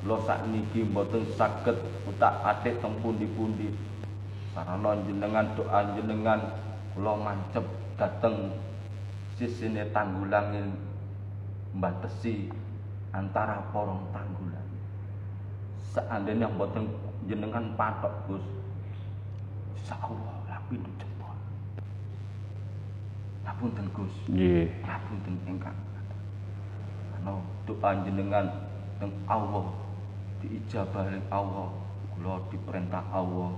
[0.00, 3.72] Kula sakniki mboten saged utak atik teng pundi-pundi.
[4.52, 6.40] Sarana jenengan doa jenengan
[6.94, 7.64] kula mancep
[7.98, 8.54] dateng
[9.34, 10.72] sisine tanggulang
[11.74, 12.46] batesi
[13.10, 14.68] antara porong tanggulang
[15.94, 16.90] seandainya mboten
[17.30, 18.44] jenengan patok Gus
[19.78, 21.34] insyaallah lapi jempol
[23.46, 24.66] ngapunten Gus Nggih.
[24.82, 25.78] ngapunten ingkang
[27.24, 28.44] ana doa jenengan
[29.00, 29.72] teng Allah
[30.44, 31.72] diijabah oleh Allah
[32.12, 33.56] kula diperintah Allah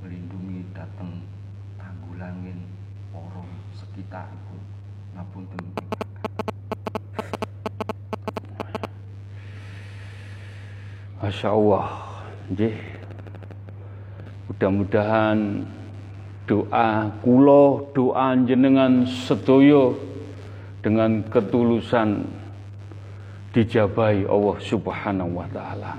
[0.00, 1.20] melindungi dateng
[1.76, 2.64] tanggulangin
[3.12, 3.44] para
[3.76, 4.60] sekitaripun
[5.12, 5.92] ngapunten ingkang
[11.20, 11.88] Masya Allah.
[12.52, 12.76] Nggih.
[14.44, 15.64] Mudah-mudahan
[16.44, 19.96] doa kulo, doa jenengan sedoyo
[20.84, 22.43] dengan ketulusan
[23.54, 25.94] dijabahi Allah Subhanahu wa taala.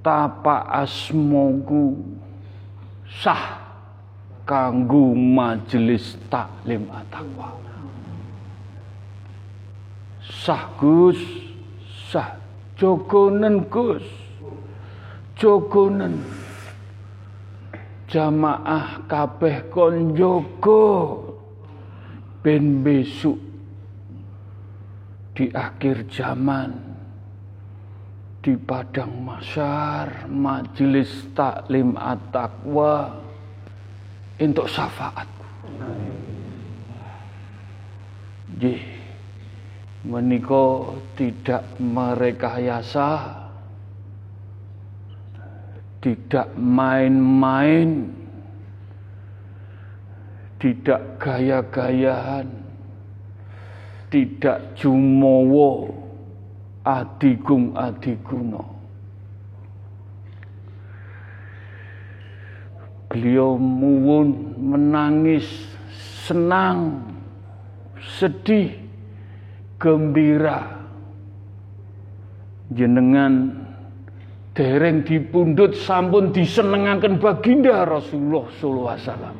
[0.00, 1.96] tapa asmoku
[3.08, 3.60] sah
[4.44, 7.60] kanggo majelis taklim ataqwa
[10.24, 11.20] sah Gus
[12.08, 12.40] sah
[12.80, 14.02] jogonen Gus.
[15.36, 16.20] Jogonen.
[18.10, 21.14] Jamaah kabeh kon jaga
[22.42, 23.38] ben besok
[25.38, 26.89] di akhir zaman
[28.40, 33.20] di padang masyar majelis taklim at-taqwa
[34.40, 35.44] untuk syafaatku.
[38.60, 38.80] Jih,
[40.08, 43.40] meniko tidak merekayasa
[46.00, 48.08] tidak main-main,
[50.56, 52.48] tidak gaya-gayaan,
[54.08, 55.99] tidak jumowo
[56.90, 58.66] adigung adiguno.
[63.10, 65.46] Beliau muwun menangis,
[66.26, 67.02] senang,
[67.98, 68.70] sedih,
[69.82, 70.78] gembira.
[72.70, 73.66] Jenengan
[74.54, 79.38] dereng dipundhut sampun disenengaken baginda Rasulullah sallallahu alaihi wasallam.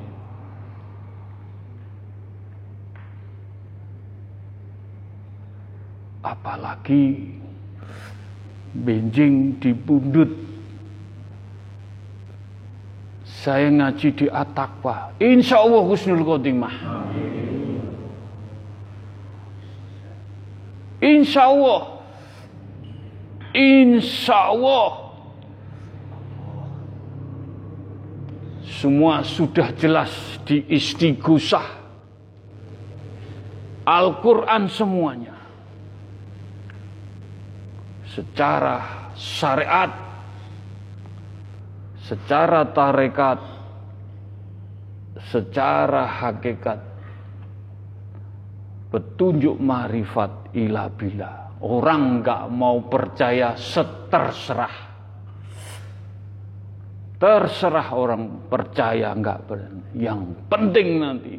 [6.26, 7.04] Apalagi
[8.70, 10.50] benjing dipundhut
[13.40, 15.16] saya ngaji di Atakwa.
[15.16, 16.76] Insya Allah husnul khotimah.
[21.00, 22.04] Insya Allah.
[23.56, 25.16] Insya Allah.
[28.68, 30.12] Semua sudah jelas
[30.44, 31.80] di istighosah.
[33.88, 35.39] Al-Quran semuanya.
[38.20, 39.88] Secara syariat,
[42.04, 43.40] secara tarekat,
[45.32, 46.76] secara hakikat,
[48.92, 51.48] petunjuk marifat ilah bila.
[51.64, 54.76] Orang nggak mau percaya seterserah.
[57.16, 59.48] Terserah orang percaya enggak
[59.96, 61.36] Yang penting nanti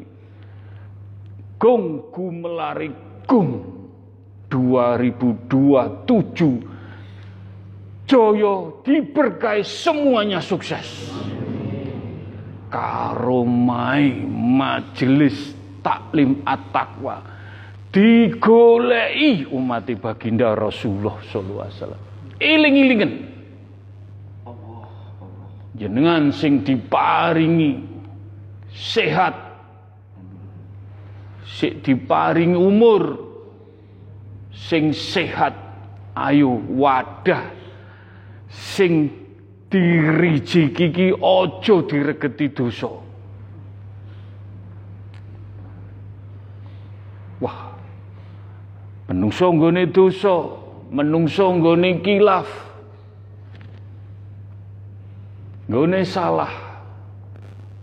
[1.62, 2.90] Gong Gumelari
[3.30, 3.70] Gung
[4.50, 6.71] 2027
[8.12, 11.07] Joyo diberkahi semuanya sukses
[12.68, 17.24] Karomai majelis taklim at-taqwa
[17.91, 22.01] digolei umat baginda Rasulullah sallallahu alaihi wasallam.
[22.39, 23.12] Iling-ilingen
[25.76, 27.84] jenengan sing diparingi
[28.72, 29.36] sehat
[31.43, 33.20] sing diparingi umur
[34.55, 35.55] sing sehat
[36.16, 37.61] ayo wadah
[38.52, 39.08] sing
[39.72, 42.91] dirijiki ki aja diregeti dosa
[47.39, 47.72] wah
[49.08, 50.36] menungso nggone dosa
[50.91, 52.72] menungso nggone kilaf
[55.72, 56.52] Gone salah.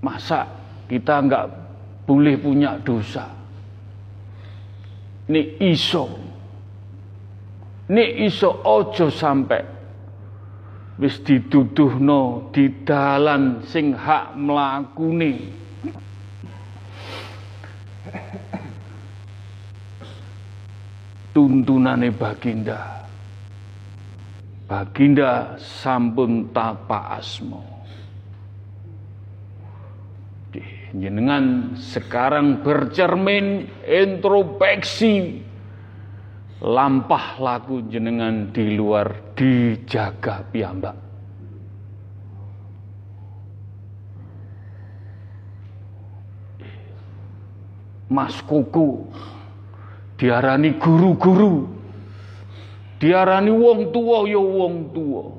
[0.05, 0.45] Masa
[0.93, 1.45] kita nggak
[2.05, 3.25] boleh punya dosa?
[5.33, 6.05] Ini iso.
[7.89, 9.78] Ini iso ojo sampai
[10.99, 15.55] wis dituduhno didalan sing hak mlakune.
[21.33, 23.07] Tuntunane baginda.
[24.69, 27.79] Baginda sampun tapa asmo
[30.97, 35.45] jenengan sekarang bercermin introspeksi
[36.63, 40.97] lampah laku jenengan di luar dijaga piyambak.
[48.09, 49.05] Mas Kuku
[50.17, 51.77] diarani guru-guru.
[52.99, 55.39] Diarani wong tua ya wong tua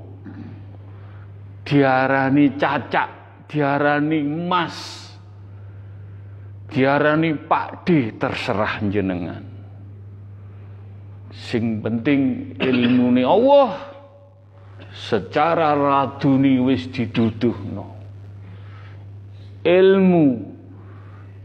[1.70, 3.10] diarani cacak
[3.46, 4.78] diarani mas
[6.74, 9.49] diarani Pak D terserah jenengan
[11.34, 13.90] sing penting ilmu ni Allah
[14.94, 17.86] secara raduni wis diduduhno.
[19.62, 20.26] Ilmu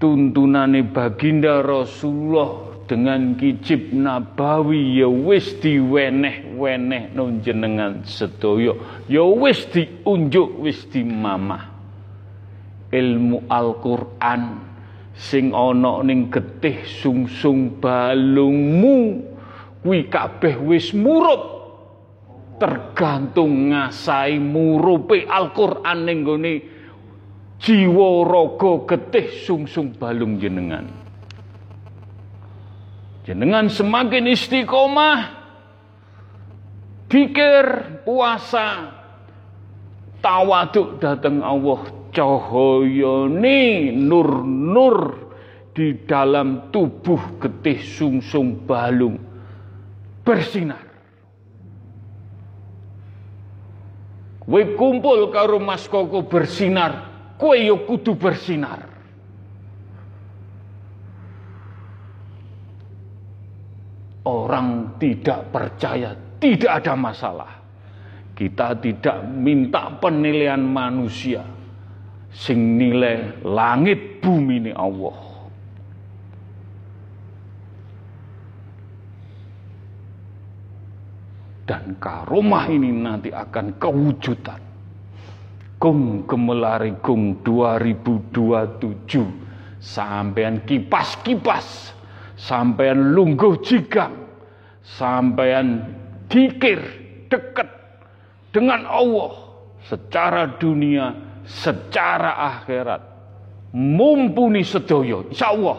[0.01, 8.77] tuntunane baginda Rasulullah dengan kicip nabawi ya wis diweneh-weneh no jenengan sedaya.
[9.09, 11.73] Ya wis diunjuk wis dimamah.
[12.95, 14.63] Ilmu Al-Qur'an
[15.19, 19.34] sing ana ning getih sungsung balungmu
[19.85, 21.61] kuwi kabeh wis murup
[22.57, 26.55] tergantung ngasai murupe Al-Qur'an ning gone
[27.61, 30.89] jiwa raga getih sungsung balung jenengan.
[33.29, 35.21] Jenengan semakin istiqomah,
[37.13, 37.65] pikir
[38.09, 38.89] puasa,
[40.25, 44.97] tawaduk datang Allah cahayane nur-nur
[45.77, 49.34] di dalam tubuh getih sungsung balung
[50.25, 50.83] bersinar.
[54.45, 57.09] Kue kumpul karo Mas Koko bersinar,
[57.41, 58.95] kue yo kudu bersinar.
[64.25, 67.53] orang tidak percaya, tidak ada masalah.
[68.35, 71.45] Kita tidak minta penilaian manusia.
[72.35, 75.19] Sing nilai langit bumi ini Allah.
[81.65, 84.61] Dan karomah ini nanti akan kewujudan.
[85.81, 91.95] Kung gemelari kung 2027 sampean kipas-kipas
[92.45, 94.13] sampean lungguh jigang,
[94.85, 95.97] sampean
[96.29, 96.81] dikir
[97.31, 97.69] dekat
[98.53, 99.33] dengan Allah
[99.87, 101.15] secara dunia,
[101.47, 103.03] secara akhirat.
[103.75, 105.79] Mumpuni sedoyo, insya Allah.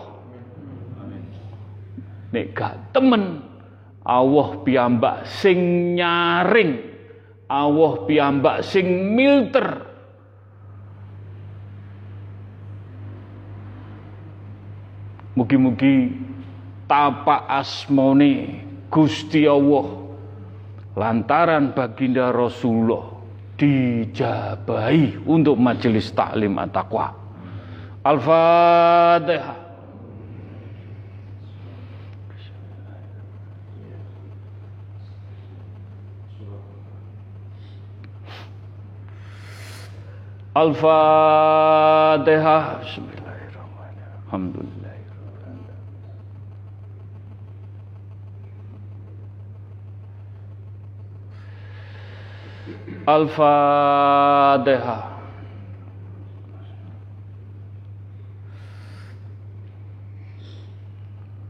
[2.36, 3.40] Nek gak temen,
[4.06, 5.58] Allah piyambak sing
[5.98, 6.78] nyaring,
[7.50, 8.86] Allah piyambak sing
[9.18, 9.82] milter.
[15.36, 16.16] Mugi-mugi
[16.88, 20.06] tapa asmone Gusti Allah
[20.96, 23.12] lantaran baginda Rasulullah
[23.58, 27.12] dijabahi untuk majelis taklim at-taqwa.
[28.06, 29.65] Al-Fatihah.
[40.56, 42.24] Al-Fatihah.
[42.80, 44.24] Bismillahirrahmanirrahim.
[44.32, 44.96] Alhamdulillah.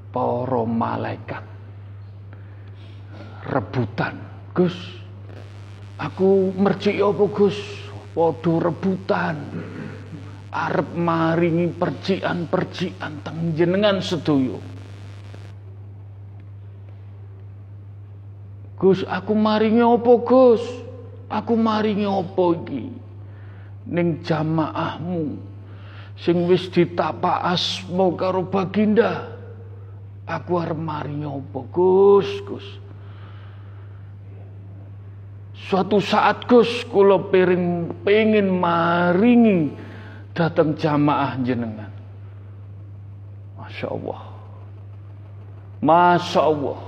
[0.09, 1.45] Para malaikat
[3.53, 4.17] rebutan,
[4.57, 4.73] Gus.
[6.01, 7.84] Aku mercik apa Gus?
[8.15, 9.37] Padha rebutan.
[10.55, 14.55] Arep maringi percikan-percikan teng jenengan sedaya.
[18.79, 20.63] Gus, aku maringi apa Gus?
[21.27, 22.87] Aku maringi apa iki?
[23.91, 25.35] Ning jamaahmu
[26.15, 29.35] sing wis ditapak asma karo baginda.
[30.25, 32.29] Aku arep maringi apa, Gus?
[32.47, 32.65] Gus.
[35.65, 39.73] Suatu saat Gus kula piring pengen maringi
[40.37, 41.89] datang jamaah jenengan.
[43.57, 44.21] Masya Allah.
[45.81, 46.79] Masya Allah.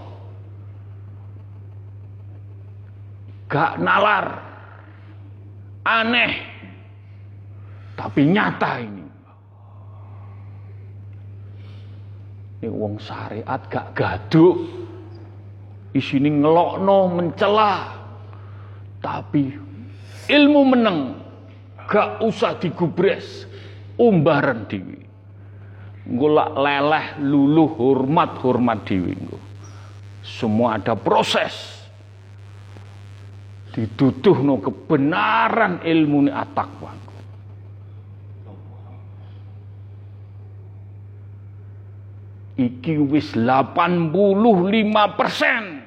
[3.47, 4.43] gak nalar,
[5.87, 6.35] aneh,
[7.95, 9.05] tapi nyata ini.
[12.57, 14.67] Ini wong syariat gak gaduk,
[15.95, 17.96] isini ngelokno mencela,
[19.07, 19.55] tapi
[20.27, 21.15] ilmu meneng,
[21.87, 23.47] gak usah digubres,
[23.95, 25.07] umbaran diwi.
[26.07, 29.15] Ngulak leleh luluh hormat hormat diwi.
[30.23, 31.55] Semua ada proses.
[33.71, 36.91] Dituduh no kebenaran ilmu ni atakwa.
[42.57, 44.09] Iki wis 85
[45.13, 45.85] persen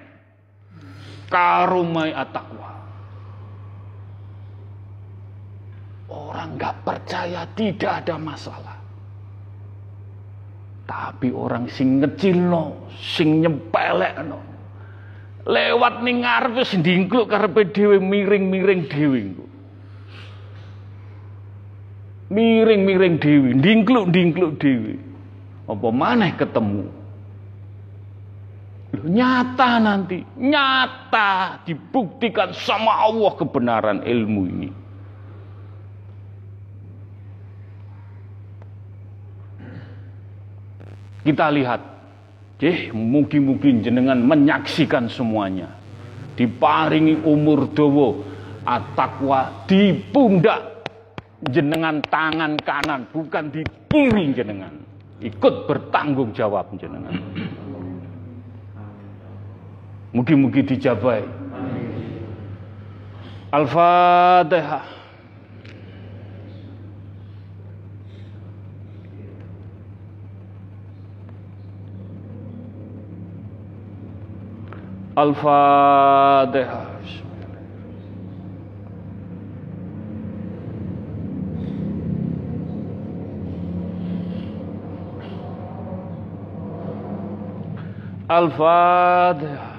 [1.26, 2.79] karumai atakwa.
[6.40, 8.80] Orang nggak percaya tidak ada masalah.
[10.88, 14.40] Tapi orang sing no, sing no,
[15.44, 19.36] Lewat ning ngarep wis ndingkluk karepe dhewe miring-miring dhewe
[22.32, 24.96] Miring-miring dhewe, ndingkluk-ndingkluk dhewe.
[25.68, 26.88] Apa maneh ketemu?
[28.96, 34.79] Loh, nyata nanti, nyata dibuktikan sama Allah kebenaran ilmu ini.
[41.20, 41.80] Kita lihat,
[42.64, 45.68] eh mungkin-mungkin jenengan menyaksikan semuanya.
[46.36, 48.24] Diparingi umur dowo,
[48.64, 50.86] atakwa di pundak
[51.44, 54.72] jenengan tangan kanan, bukan di kiri jenengan.
[55.20, 57.12] Ikut bertanggung jawab jenengan.
[60.16, 61.22] Mungkin-mungkin dijabai.
[63.52, 64.99] Al-Fatihah.
[75.17, 76.85] الفاتحة
[88.31, 89.75] الفاتحة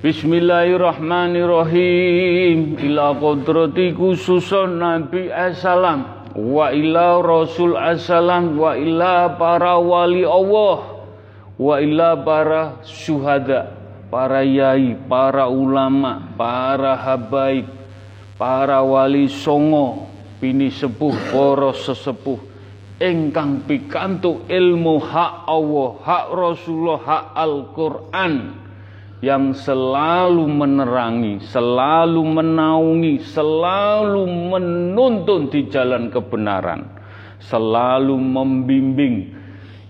[0.00, 11.07] Bismillahirrahmanirrahim Ila kodrati khususun Nabi Assalam wa ila rasul assalam wa ila para wali Allah
[11.55, 13.71] wa ila para syuhada
[14.11, 17.71] para yai para ulama para habaib
[18.35, 22.39] para wali songo pini sepuh para sesepuh.
[22.95, 28.33] Ingkang pikantuk ilmu hak Allah hak Rasulullah hak Al-Qur'an
[29.25, 34.21] yang selalu menerangi, selalu menaungi, selalu
[34.53, 36.85] menuntun di jalan kebenaran,
[37.41, 39.33] selalu membimbing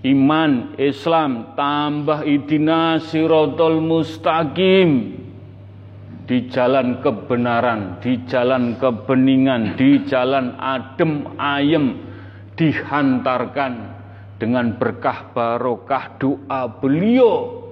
[0.08, 5.20] iman Islam tambah idina sirotol mustaqim.
[6.26, 12.02] Di jalan kebenaran, di jalan kebeningan, di jalan adem ayem
[12.58, 13.94] dihantarkan
[14.42, 17.65] dengan berkah barokah doa beliau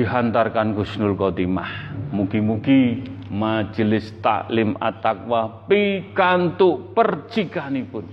[0.00, 1.92] dihantarkan Gusnul Khotimah.
[2.08, 8.08] Mugi-mugi majelis taklim at-taqwa pikantuk percikanipun.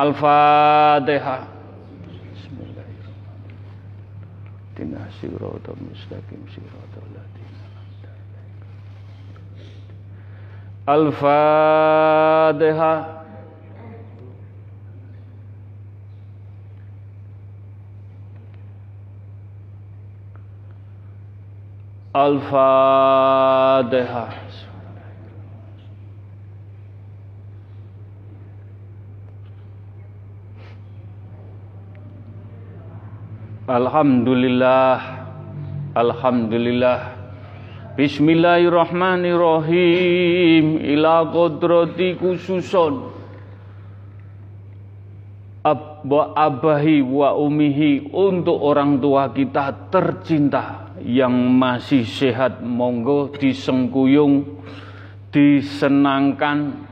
[0.00, 1.44] Al-Fatihah.
[10.88, 13.15] Al-Fatihah.
[22.16, 23.92] Al-Fatihah.
[33.68, 34.96] Alhamdulillah.
[35.92, 37.00] Alhamdulillah.
[38.00, 40.80] Bismillahirrahmanirrahim.
[40.96, 43.12] Ila kodrati khususon
[45.68, 54.62] Abba abahi wa umihi Untuk orang tua kita tercinta yang masih sehat monggo disengkuyung,
[55.28, 56.88] disenangkan,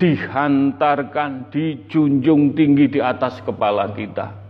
[0.00, 4.40] dihantarkan, dijunjung tinggi di atas kepala kita.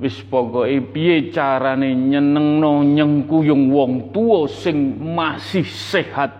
[0.00, 6.32] Wis pokoke piye carane nyenengno nyengkuyung wong tua sing masih sehat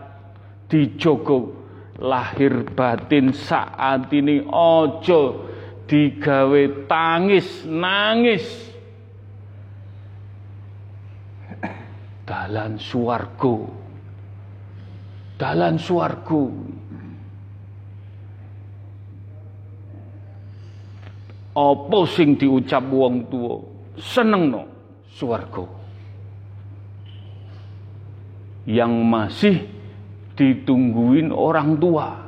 [0.64, 1.60] dijogo
[2.00, 5.52] lahir batin saat ini ojo
[5.84, 8.69] digawe tangis nangis
[12.50, 13.70] dalan suwargo.
[15.38, 16.50] Dalan suwargo.
[21.54, 23.30] Apa sing diucap wong
[23.94, 24.62] seneng no
[25.14, 25.70] suwargo.
[28.66, 29.56] Yang masih
[30.34, 32.18] ditungguin orang tua.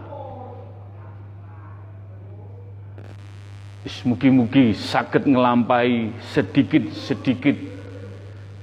[4.06, 7.71] Mugi-mugi sakit ngelampai sedikit-sedikit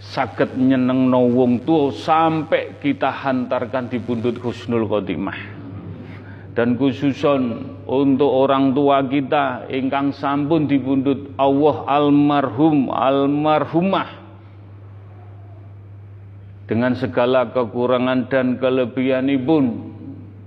[0.09, 5.61] sakit nyeneng no wong tua sampai kita hantarkan di buntut husnul khotimah.
[6.57, 14.09] Dan khususon untuk orang tua kita ingkang sampun dipundhut Allah almarhum almarhumah.
[16.65, 19.65] Dengan segala kekurangan dan kelebihanipun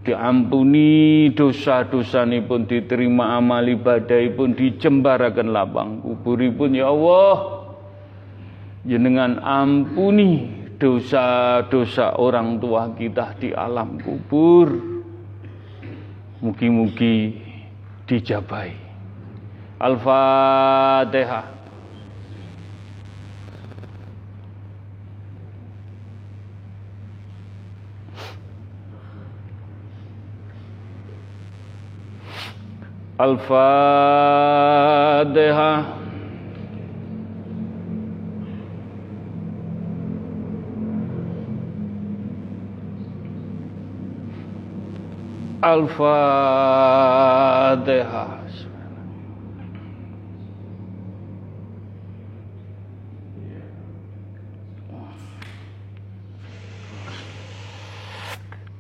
[0.03, 7.62] diampuni dosa-dosa pun diterima amal ibadah pun dijembarakan lapang kuburipun ya Allah
[8.83, 14.93] jenengan ampuni dosa-dosa orang tua kita di alam kubur
[16.43, 17.39] Mugi-mugi
[18.03, 18.75] dijabai.
[19.79, 21.47] Al-Fatihah.
[33.23, 34.43] Al-Fatihah.
[45.63, 46.43] Al-Fatihah.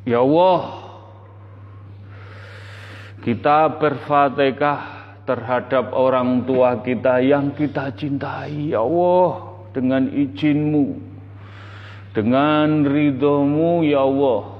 [0.02, 0.62] Ya Allah,
[3.22, 4.80] kita berfatihah
[5.22, 8.74] terhadap orang tua kita yang kita cintai.
[8.74, 10.98] Ya Allah, dengan izinmu,
[12.10, 14.51] dengan ridhomu, Ya Allah,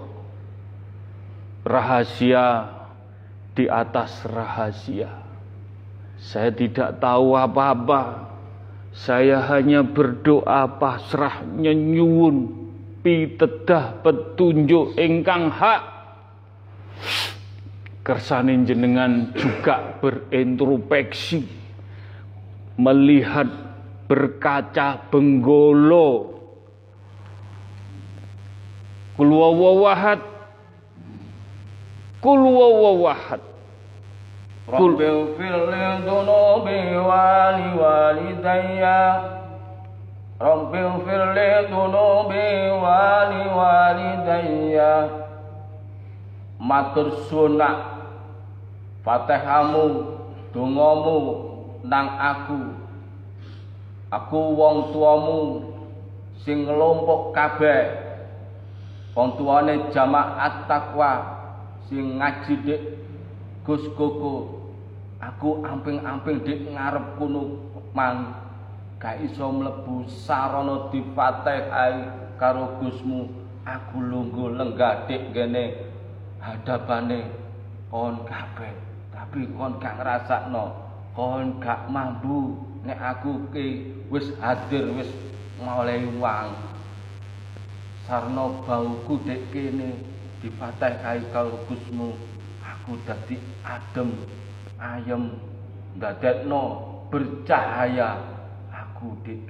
[1.72, 2.68] rahasia
[3.56, 5.08] di atas rahasia.
[6.20, 8.28] Saya tidak tahu apa-apa.
[8.92, 12.52] Saya hanya berdoa pasrah nyenyuwun
[13.00, 15.82] pitedah petunjuk ingkang hak.
[18.04, 21.40] Kersanin jenengan juga berintrospeksi
[22.76, 23.48] melihat
[24.10, 26.34] berkaca benggolo
[29.16, 30.31] kulwawahat
[32.22, 33.42] Kul wawahad.
[34.70, 35.74] Rabbi fil
[36.06, 39.02] dunubi wali walidayya.
[40.38, 41.26] Rabbi fil
[41.66, 42.46] dunubi
[42.78, 44.92] wali walidayya.
[46.62, 47.90] Matur sunak
[49.02, 50.14] Fatihamu
[50.55, 51.18] dongamu
[51.82, 52.70] nang aku.
[54.14, 55.40] Aku wong tuamu
[56.47, 57.98] sing nglompok kabeh.
[59.18, 61.41] Wong tuane jamaat takwa
[61.88, 62.82] sing ngaji dik.
[63.62, 64.59] Gus Koko
[65.22, 67.62] aku amping-amping dik ngarep kuno
[67.94, 68.34] mang
[68.98, 71.98] gak iso mlebu sarana difatihai
[72.38, 73.30] karo Gusmu.
[73.62, 75.78] Aku lungguh lenggah dik gene
[76.42, 77.30] hadapane.
[77.86, 78.74] Kon kabeh
[79.14, 80.74] tapi kon gak ngrasakno.
[81.14, 85.06] Kon gak mampu nek aku ke wis hadir wis
[85.62, 86.50] mulai wang.
[88.02, 90.02] Sarno bauku dek kene
[90.43, 92.19] difatih kai kalbusmu
[92.60, 94.10] aku dadi adem
[94.77, 95.39] ayem.
[95.93, 96.62] Ndadekno
[97.12, 98.16] bercahaya
[98.73, 99.44] aku dik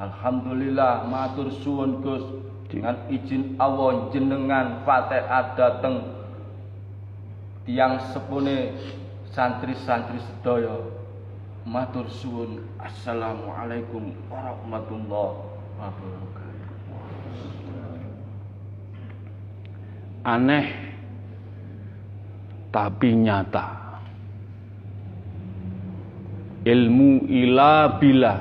[0.00, 2.24] alhamdulillah matur suwun Gus.
[2.70, 6.06] Dengan izin Allah jenengan Fatihah dateng
[7.66, 8.78] tiang sepune
[9.34, 10.78] santri-santri sedaya.
[11.66, 12.62] Matur suwun.
[12.78, 15.34] Assalamualaikum warahmatullahi
[15.82, 16.39] wabarakatuh
[20.24, 20.66] aneh
[22.70, 23.78] tapi nyata.
[26.60, 28.36] Ilmu ila bila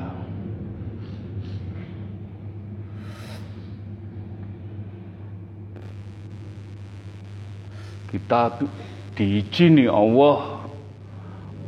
[8.11, 8.59] kita
[9.15, 10.67] diizini Allah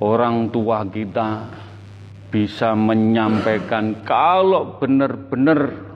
[0.02, 1.48] orang tua kita
[2.34, 5.91] bisa menyampaikan kalau benar-benar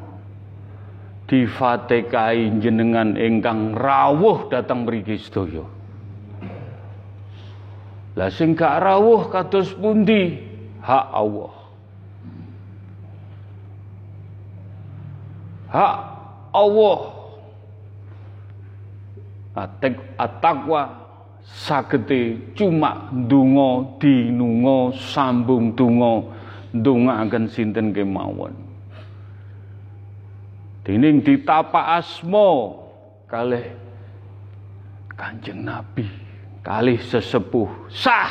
[1.26, 5.66] difatekai jenengan ingkang rawuh datang mriki sedaya.
[8.16, 10.40] Lah sing gak rawuh kados pundi?
[10.80, 11.54] Hak Allah.
[15.68, 15.98] Hak
[16.56, 17.00] Allah.
[19.56, 21.06] Atek atakwa
[21.44, 26.28] sagete cuma ndonga dinunga sambung donga
[26.76, 28.65] ndongaaken sinten kemawon.
[30.86, 32.78] Dening ditapa asmo
[33.26, 33.74] kalih
[35.18, 36.06] Kanjeng Nabi,
[36.62, 38.30] kalih sesepuh sah.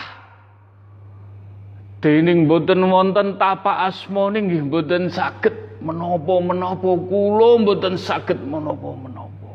[1.98, 9.51] Dening boten wonten tapa asma nggih boten saged menapa-menapa kula boten saged menapa-menapa.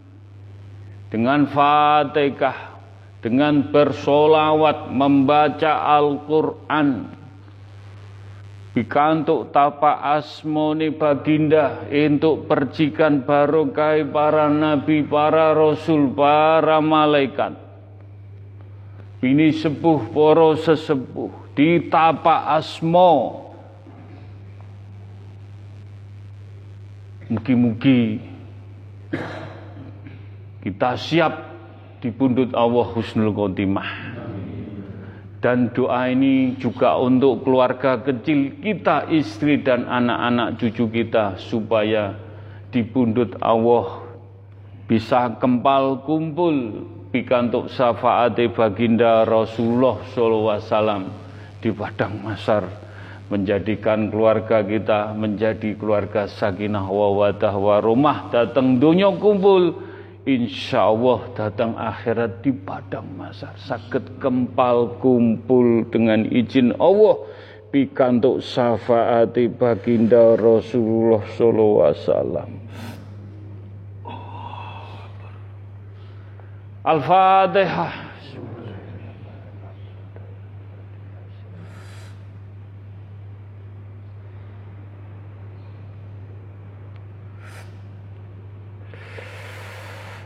[1.13, 2.73] dengan fatihah
[3.21, 7.21] dengan bersolawat membaca Al-Quran
[8.73, 17.53] Bikantuk tapa asmoni baginda untuk percikan barokai para nabi, para rasul, para malaikat.
[19.21, 23.45] Ini sepuh poro sesepuh di tapa asmo.
[27.29, 28.17] Mugi-mugi
[30.63, 31.33] kita siap
[31.99, 34.15] di pundut Allah husnul khotimah.
[35.43, 42.15] Dan doa ini juga untuk keluarga kecil kita, istri dan anak-anak cucu kita supaya
[42.71, 44.07] di pundut Allah
[44.87, 51.11] bisa kempal kumpul pikantuk syafaat baginda Rasulullah SAW
[51.59, 52.63] di padang masar
[53.27, 59.92] menjadikan keluarga kita menjadi keluarga sakinah wa wadah wa rumah datang dunia kumpul
[60.23, 63.55] insya Allah datang akhirat di padang masar.
[63.59, 67.19] Sakit kempal kumpul dengan izin Allah.
[67.73, 72.49] Pikantuk syafaati baginda Rasulullah sallallahu alaihi wasallam.
[76.83, 78.12] Al-Fatihah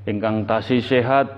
[0.05, 1.33] Ingkang tasih sehat,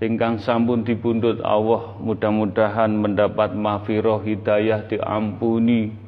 [0.00, 6.00] ingkang sampun dibundut Allah, mudah-mudahan mendapat mafiroh hidayah diampuni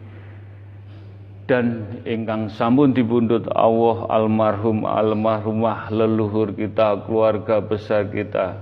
[1.45, 8.57] dan ingkang sampun dibundut Allah almarhum almarhumah leluhur kita keluarga besar kita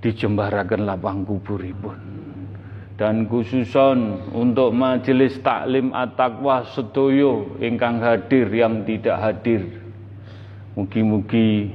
[0.00, 1.98] dijembaraken lapang kuburipun.
[2.98, 9.86] Dan khususon untuk majelis taklim at-taqwa sedoyo ingkang hadir yang tidak hadir
[10.78, 11.74] mugi-mugi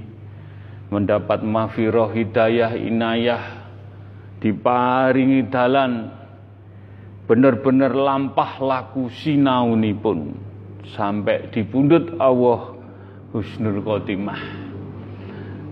[0.88, 3.44] mendapat mafiroh hidayah inayah
[4.40, 6.07] diparingi dalan
[7.34, 9.10] benar-benar lampah laku
[9.98, 10.38] pun
[10.94, 12.78] sampai di pundut Allah
[13.34, 14.38] husnul khotimah.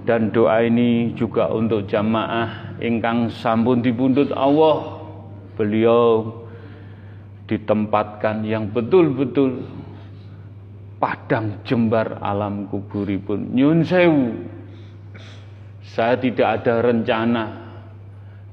[0.02, 5.06] Dan doa ini juga untuk jamaah ingkang sampun dipundut Allah.
[5.54, 6.42] Beliau
[7.46, 9.62] ditempatkan yang betul-betul
[10.98, 13.54] padang jembar alam kuburipun.
[13.54, 14.34] Nyun sewu
[15.86, 17.46] saya tidak ada rencana.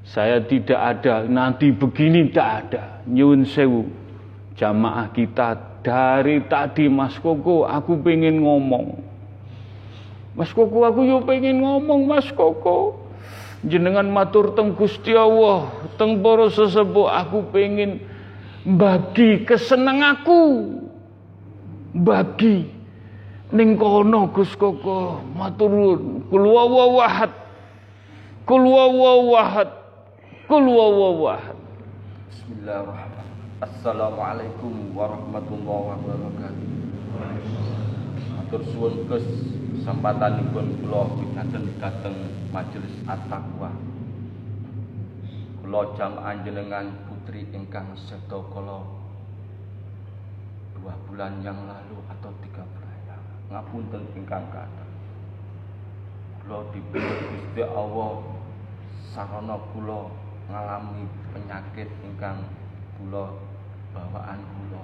[0.09, 2.98] Saya tidak ada, nanti begini tidak ada.
[3.09, 3.89] Nyun sewu.
[4.53, 8.99] Jamaah kita dari tadi Mas Koko, aku pengen ngomong.
[10.35, 13.01] Mas Koko, aku yo pengen ngomong Mas Koko.
[13.59, 15.67] Jenengan matur teng Gusti Allah,
[15.99, 17.99] teng para sesepuh aku pengen
[18.63, 20.43] bagi keseneng aku.
[21.91, 22.69] Bagi
[23.51, 26.03] ning kono Gus Koko, matur nuwun.
[26.31, 27.31] Kul wawahad.
[28.47, 29.69] Kul wawahad.
[30.47, 31.58] Kul wawawahad.
[32.49, 33.61] Bismillahirrahmanirrahim.
[33.61, 36.69] Assalamualaikum warahmatullahi wabarakatuh.
[38.41, 39.21] Matur suwun Gus
[39.77, 42.17] kesempatanipun kula pinanten dhateng
[42.49, 43.69] majelis at-taqwa.
[45.61, 48.81] Kula jamaah jenengan putri ingkang seda kala
[50.73, 53.23] dua bulan yang lalu atau tiga bulan yang
[53.53, 54.89] ngapunten ingkang kathah
[56.41, 58.25] kula dipundhut Gusti Allah
[59.13, 60.18] sarana kula
[60.49, 62.41] ngalami penyakit ingkang
[62.97, 63.31] kula
[63.93, 64.83] bawaan kula.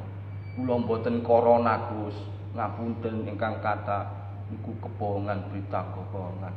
[0.56, 2.16] Kula mboten corona Gus.
[2.56, 4.08] Ngapunten ingkang kata
[4.48, 6.56] niku kebohongan berita kebohongan.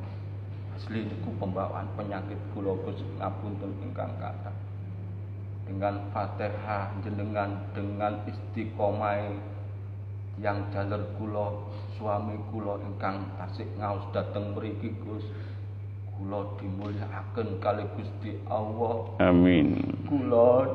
[0.79, 3.01] Asli niku pembawaan penyakit kula Gus.
[3.19, 4.53] Ngapunten ingkang kata.
[5.67, 9.21] Dengan Fatihah jenengan dengan istiqomah
[10.39, 11.51] yang jalur kula
[11.99, 15.27] suami kula ingkang tasik ngaos dhateng mriki Gus
[16.19, 19.07] kula dimulyakaken kali Gusti Allah.
[19.23, 19.79] Amin.
[20.11, 20.67] Kula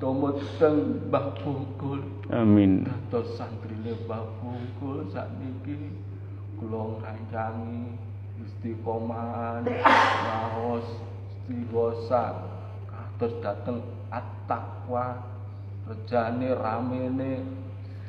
[0.00, 2.00] tumuteng Mbah Bungkul.
[2.32, 2.88] Amin.
[2.88, 5.92] Dados santrine Mbah Bungkul sakniki
[6.56, 8.00] kula ngrancangi
[8.40, 10.88] istiqomah ngaos
[11.44, 12.48] istighosa
[12.88, 15.20] kados dateng at-taqwa
[15.84, 17.44] rejane ramene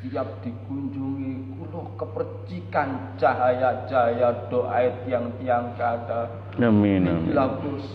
[0.04, 6.28] siap dikunjungi kula kepercikan cahaya-cahaya doa tiang-tiang kata.
[6.60, 7.34] Amin Niki amin.
[7.36, 7.86] lapus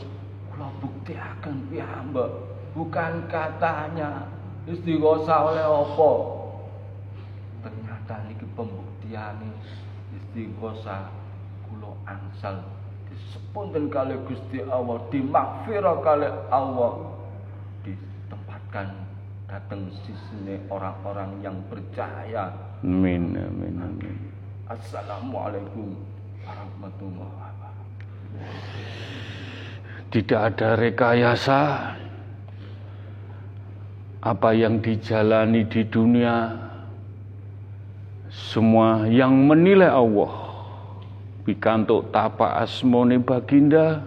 [0.52, 2.30] kula buktiaken piyambak.
[2.70, 4.30] Bukan katanya
[4.70, 6.12] istighosa oleh apa.
[7.66, 9.50] Ternyata niki pembuktiane
[10.16, 11.10] istighosa
[11.68, 12.62] kula angsal
[13.10, 16.92] disepunten kali Gusti Allah dimakfirah kali Allah
[17.82, 19.09] ditempatkan
[19.50, 22.54] datang sisine orang-orang yang percaya.
[22.86, 24.14] Amin amin amin.
[24.70, 25.98] Assalamualaikum
[26.46, 28.06] warahmatullahi wabarakatuh.
[30.14, 31.60] Tidak ada rekayasa.
[34.20, 36.52] Apa yang dijalani di dunia
[38.30, 40.30] semua yang menilai Allah.
[41.42, 44.04] Pikantuk tapa asmone baginda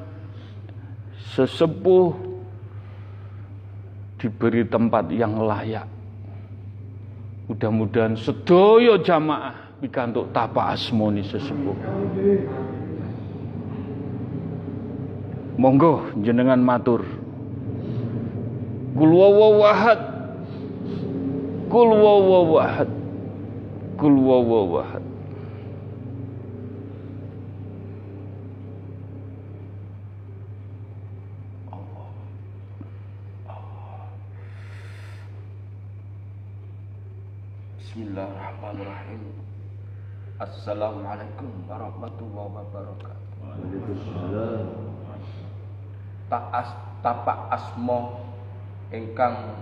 [1.35, 2.32] sesepuh
[4.23, 5.83] diberi tempat yang layak.
[7.51, 9.51] Mudah-mudahan sedoyo jamaah
[9.83, 11.75] pikantuk tapa asmoni sesepuh
[15.59, 17.03] monggo jenengan matur.
[18.93, 20.01] Kul wawahad
[21.67, 22.89] kul wawahad
[23.97, 25.02] kul wawahad
[37.93, 39.37] Bismillahirrahmanirrahim.
[40.41, 43.37] Assalamualaikum warahmatullahi wabarakatuh.
[46.25, 46.73] Tak as,
[47.05, 48.17] tapak asmo
[48.89, 49.61] ingkang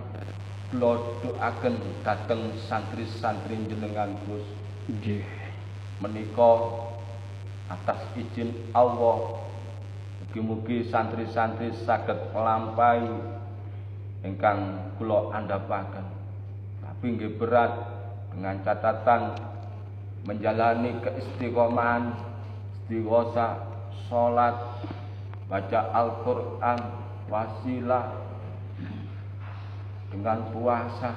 [0.72, 4.48] kula doaken dhateng santri-santri jenengan Gus
[4.88, 5.28] nggih.
[6.00, 6.52] Menika
[7.68, 9.44] atas izin Allah
[10.24, 13.12] mugi-mugi santri-santri saged nglampahi
[14.24, 16.08] ingkang kula andhapaken
[16.80, 18.00] tapi nggih berat
[18.32, 19.36] dengan catatan
[20.24, 22.16] menjalani keistiqomahan
[22.72, 23.60] istighosa
[24.08, 24.56] salat
[25.48, 26.80] baca Al-Qur'an
[27.28, 28.12] wasilah
[30.12, 31.16] dengan puasa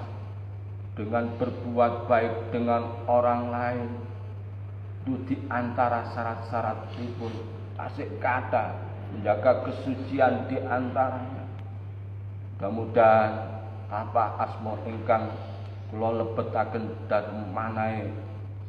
[0.95, 3.89] dengan berbuat baik dengan orang lain.
[5.05, 7.29] Itu di antara syarat-syarat itu
[7.77, 8.73] asik kata
[9.13, 11.45] menjaga kesucian di antaranya.
[12.57, 13.31] Mudah-mudahan
[13.91, 15.29] apa asmo ingkang
[15.95, 18.11] kula lebetaken dhateng manahe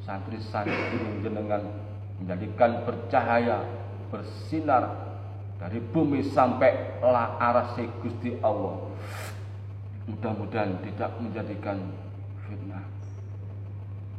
[0.06, 1.66] santri-santri jenengan
[2.22, 3.66] menjadikan bercahaya
[4.14, 4.94] bersinar
[5.58, 8.78] dari bumi sampai la arase Gusti Allah.
[10.06, 11.82] Mudah-mudahan tidak menjadikan
[12.46, 12.86] fitnah.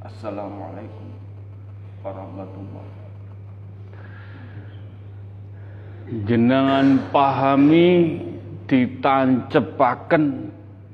[0.04, 1.08] Assalamualaikum
[2.04, 3.08] warahmatullahi
[6.24, 8.16] jenengan pahami
[8.64, 10.24] ditancepaken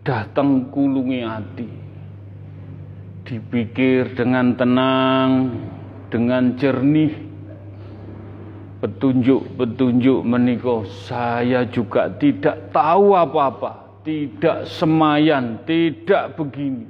[0.01, 1.82] dateng kulungi hati
[3.23, 5.31] dipikir dengan tenang
[6.11, 7.31] dengan jernih.
[8.83, 10.83] Petunjuk-petunjuk menikah.
[11.07, 14.03] Saya juga tidak tahu apa-apa.
[14.03, 16.83] Tidak semayan tidak begini.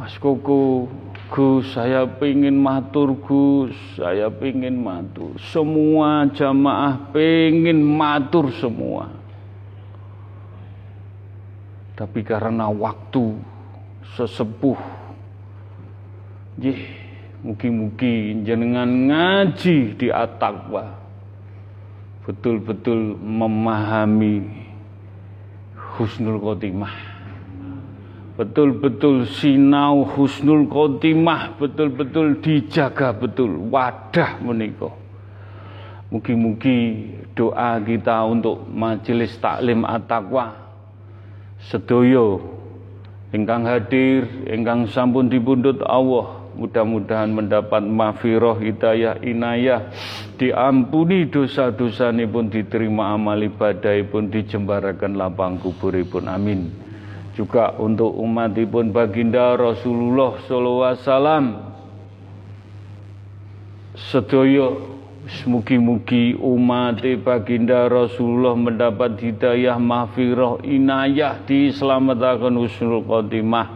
[0.00, 0.88] Mas Koko
[1.28, 5.36] Gus, saya pengen matur Gus, saya pengen matur.
[5.52, 9.12] Semua jamaah pengen matur semua.
[11.92, 13.36] Tapi karena waktu
[14.14, 14.78] sesepuh,
[16.56, 16.80] jih,
[17.42, 20.94] mugi-mugi jenengan ngaji di atakwa,
[22.24, 24.68] betul-betul memahami
[25.98, 27.18] husnul khotimah.
[28.38, 34.94] Betul-betul sinau husnul khotimah betul-betul dijaga betul wadah menika.
[36.08, 40.54] Mugi-mugi doa kita untuk majelis taklim at-taqwa
[41.66, 42.57] sedoyo
[43.32, 49.92] ingkang hadir, ingkang sampun dipundhut Allah, mudah-mudahan mendapat mafiroh hidayah inayah.
[50.38, 56.30] Diampuni dosa-dosa pun diterima amal ibadah pun dijembarakan lapang kuburipun.
[56.30, 56.70] Amin.
[57.38, 61.44] Juga untuk umatipun baginda Rasulullah sallallahu alaihi wasallam
[63.94, 73.66] sedaya Mugi-mugi umat baginda Rasulullah mendapat hidayah mahfirah inayah diselamatkan husnul khotimah.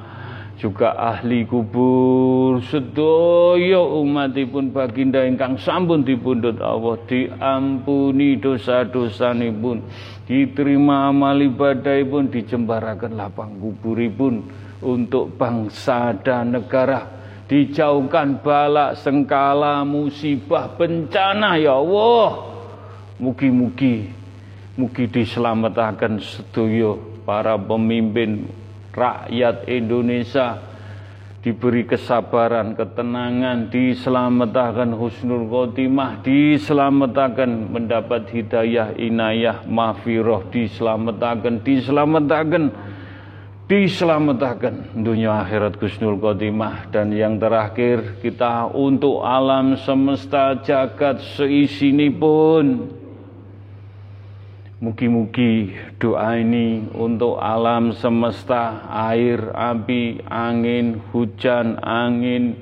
[0.55, 9.83] Juga ahli kubur sedaya umatipun baginda ingkang sampun dipundhut Allah diampuni dosa-dosanipun.
[10.31, 14.47] Diterima amal ibadahipun dijembaraken lapang kuburipun
[14.79, 17.22] untuk bangsa dan negara
[17.53, 22.49] dijauhkan balak sengkala musibah bencana ya Allah.
[23.21, 24.09] Mugi-mugi
[24.81, 28.49] mugi diselamatkan sedoyo para pemimpin
[28.97, 30.73] rakyat Indonesia.
[31.43, 42.71] Diberi kesabaran, ketenangan, diselamatkan husnul khotimah, diselamatkan mendapat hidayah, inayah, mafiroh, diselamatkan, diselamatkan
[43.73, 52.93] diselamatkan dunia akhirat Gusnul Khotimah dan yang terakhir kita untuk alam semesta jagat seisini pun.
[54.77, 62.53] Mugi-mugi doa ini untuk alam semesta, air, api, angin, hujan, angin,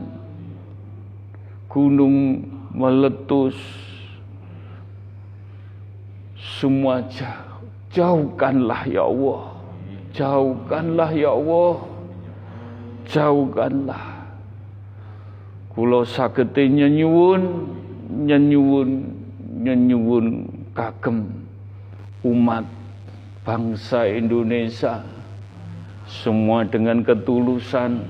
[1.67, 3.59] gunung meletus,
[6.39, 7.49] semua jauh.
[7.91, 9.51] Jauhkanlah ya Allah.
[10.15, 11.91] Jauhkanlah ya Allah
[13.11, 14.23] jauhkanlah
[15.75, 17.67] kula sagete nyenyuwun
[18.07, 18.89] nyenyuwun
[19.59, 21.27] nyenyuwun kagem
[22.23, 22.63] umat
[23.41, 25.01] bangsa Indonesia
[26.05, 28.05] semua dengan ketulusan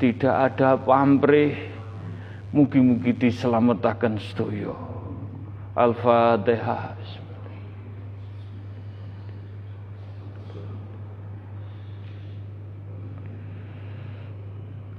[0.00, 1.56] tidak ada pamrih
[2.52, 4.72] mugi-mugi diselamatkan sedaya
[5.76, 6.96] Al-Fatihah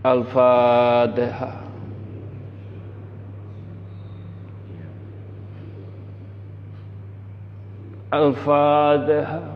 [0.08, 1.67] Al-Fatihah.
[8.08, 9.56] Al-Fatihah.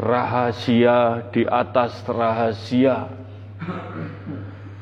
[0.00, 3.10] Rahasia di atas rahasia.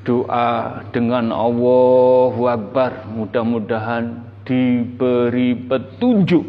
[0.05, 3.09] Doa dengan Allahu Akbar.
[3.09, 6.47] Mudah-mudahan diberi petunjuk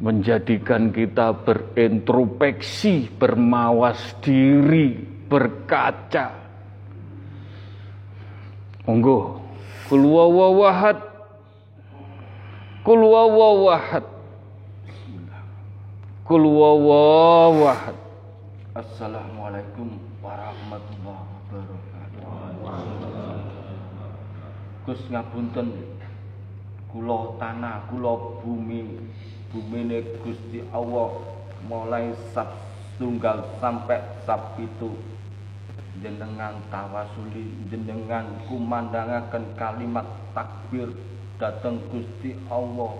[0.00, 4.92] menjadikan kita berintrospeksi, bermawas diri,
[5.26, 6.44] berkaca.
[8.86, 9.45] Monggo,
[9.86, 10.98] kul wawahad,
[12.82, 14.02] kul wawahad,
[16.26, 17.94] kul wawahad.
[18.74, 22.26] Assalamualaikum warahmatullahi wabarakatuh.
[24.86, 25.96] Gus ngapunten.
[26.90, 29.06] Kula tanah kula bumi.
[29.54, 31.22] Bumine Gusti Allah
[31.70, 32.50] mulai sab
[32.98, 34.90] tunggal sampai sab itu
[36.00, 40.06] jenengan tawasuli jenengan kumandangaken kalimat
[40.36, 40.92] takbir
[41.40, 42.92] datang Gusti Allah.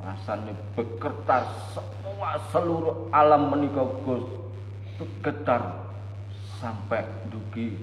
[0.00, 1.44] Rasanya bekertas
[1.76, 4.24] semua seluruh alam menikah Gus
[5.20, 5.60] getar
[6.56, 7.76] sampai dugi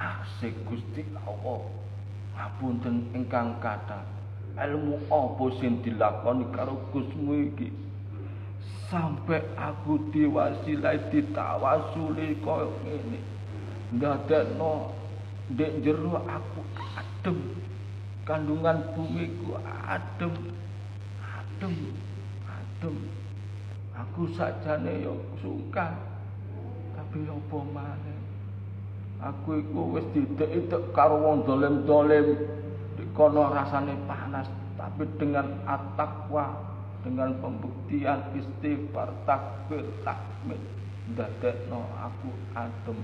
[0.00, 1.60] asik Gusti Allah.
[2.38, 4.00] Ngapunten ingkang kata
[4.56, 7.68] ilmu apa sing dilakoni karo Gusmu iki?
[8.88, 13.37] Sampai aku diwasilai ditawasuli koyo ngene
[13.94, 14.92] ndadekno
[15.52, 16.60] ndek jero aku
[16.96, 17.38] adem.
[18.28, 19.56] Kandungan bumiku
[19.88, 20.34] adem.
[21.24, 21.74] Adem
[22.44, 22.96] adem.
[23.96, 25.96] Aku sajane yo suka.
[26.96, 28.18] Tapi apa maneh.
[29.18, 32.58] Aku iku wis didek-idek karo wong dolim-dolim
[33.18, 34.46] kono rasane panas
[34.78, 36.54] tapi dengan atakwa
[37.02, 40.62] dengan pembuktian istighfar takbir takmir
[41.10, 42.98] ndadekno aku adem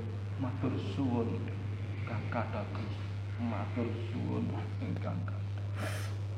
[0.44, 1.40] matur suwun
[2.04, 2.94] kakak Gus
[3.40, 4.44] matur suwun
[4.84, 5.16] ingkang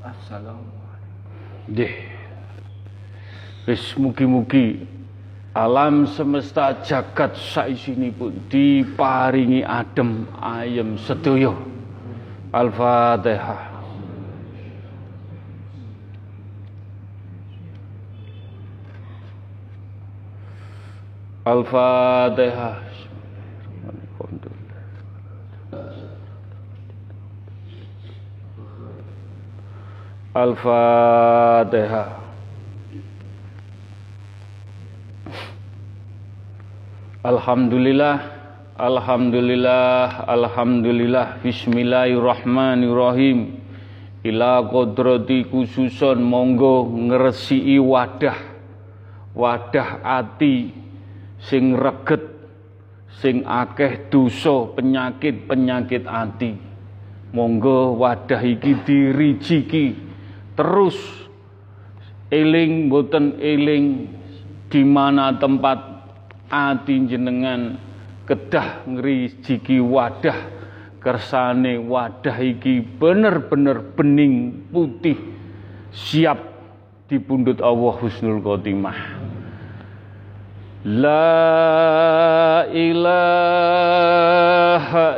[0.06, 1.66] Assalamualaikum.
[1.66, 1.94] Nggih.
[3.66, 4.86] Wis mugi-mugi
[5.50, 7.34] alam semesta jagat
[8.14, 11.58] pun diparingi adem ayem sedaya.
[12.54, 13.74] Al-Fatihah.
[21.42, 22.85] Al-Fatihah.
[30.36, 32.12] Al-Fatihah.
[37.24, 38.20] Alhamdulillah,
[38.76, 43.64] Alhamdulillah, Alhamdulillah, Bismillahirrahmanirrahim.
[44.28, 48.36] Ila kodrati khususon monggo ngresi wadah,
[49.32, 50.68] wadah ati
[51.40, 52.20] sing reget,
[53.24, 56.60] sing akeh dosa penyakit-penyakit ati.
[57.32, 60.05] Monggo wadah iki dirijiki
[60.56, 60.96] terus
[62.32, 64.10] eling boten eling
[64.66, 65.78] di mana tempat
[66.50, 67.78] ati jenengan
[68.26, 70.34] kedah ngrijiki wadah
[70.98, 75.14] kersane wadah iki bener-bener bening putih
[75.94, 76.42] siap
[77.06, 79.22] dipundhut Allah husnul khotimah.
[80.86, 83.98] La ilaha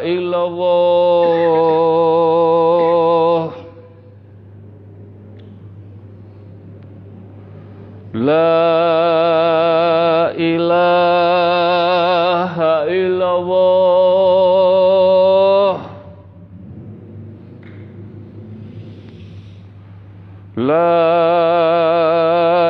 [0.05, 1.59] illallah
[8.19, 8.51] La
[10.35, 11.31] ilaha
[12.91, 13.79] illallah.
[20.59, 21.15] La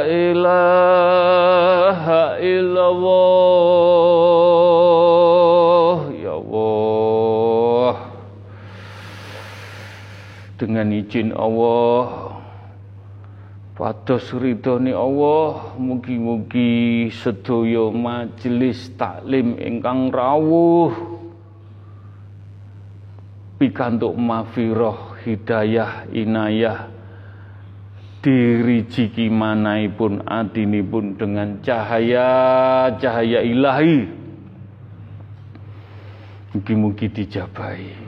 [0.04, 1.16] ilaha
[2.44, 3.08] illallah.
[6.12, 7.96] Ya Allah.
[10.60, 12.17] Dengan izin Allah
[13.78, 20.90] Pados ridhone Allah mugi-mugi sedaya majelis taklim ingkang rawuh.
[23.62, 26.90] Pikantuk mafirah hidayah inayah
[28.18, 34.10] dirijiki manahipun adinipun dengan cahaya-cahaya ilahi.
[36.50, 38.07] Mugi-mugi dijabahi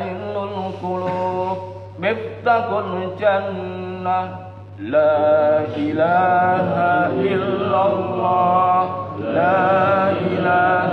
[0.00, 1.58] innul kulub
[2.00, 4.52] miftakun jannah.
[4.80, 8.82] La ilaha illallah.
[9.20, 10.91] La ilaha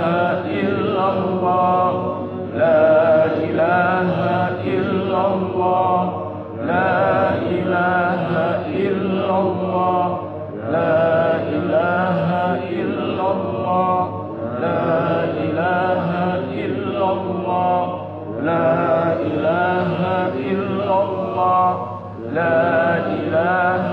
[22.34, 23.86] لا إله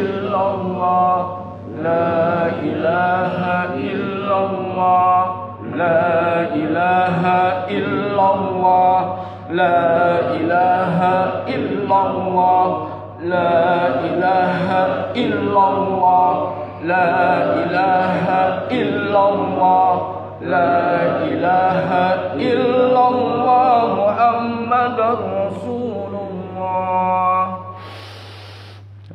[0.00, 1.18] إلا الله.
[1.82, 3.38] لا إله
[3.76, 5.20] إلا الله.
[5.76, 7.22] لا إله
[7.68, 9.00] إلا الله.
[9.50, 10.98] لا إله
[11.48, 12.68] إلا الله.
[13.20, 13.52] لا
[14.08, 14.58] إله
[15.16, 16.52] إلا الله.
[16.84, 17.12] لا
[17.62, 18.26] إله
[18.70, 19.94] إلا الله.
[20.40, 20.72] لا
[21.30, 21.90] إله
[22.50, 23.84] إلا الله.
[24.04, 25.63] محمد رسول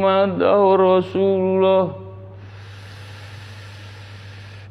[0.00, 0.40] Muhammad
[0.80, 1.84] Rasulullah.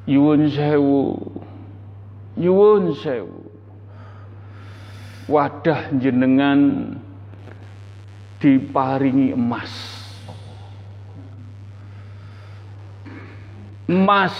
[0.09, 1.21] Yuwun sewu.
[2.33, 3.45] Yuwun sewu.
[5.29, 6.97] Wadah jenengan
[8.41, 9.73] diparingi emas.
[13.85, 14.37] Emas.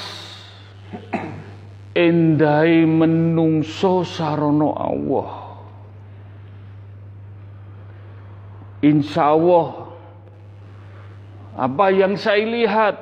[1.94, 5.30] Endai menungso sarono Allah.
[8.80, 9.89] Insya Allah
[11.60, 12.96] apa yang saya lihat?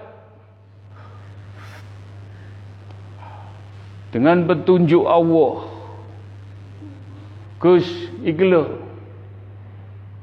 [4.09, 5.69] Dengan petunjuk Allah.
[7.61, 7.85] Gus
[8.25, 8.49] iki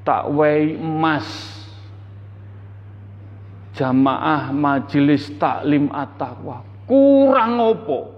[0.02, 1.26] tak wei emas.
[3.74, 6.62] Jamaah majelis taklim at-taqwa.
[6.86, 8.14] Kurang opo?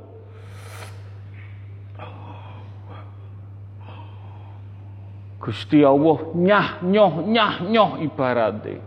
[5.40, 8.85] Gusti Allah nyah nyoh nyah nyoh ibarate.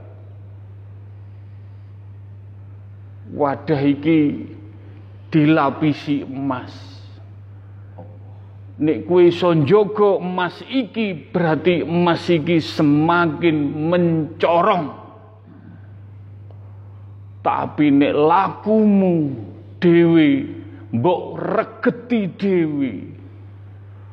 [3.29, 4.49] Wadah iki
[5.29, 6.73] dilapisi emas.
[8.79, 13.57] Nek kue iso njogo emas iki berarti emas iki semakin
[13.91, 14.87] mencorong.
[17.45, 19.35] Tapi nek lakumu
[19.77, 20.47] dewi
[20.89, 22.93] mbok regeti dewi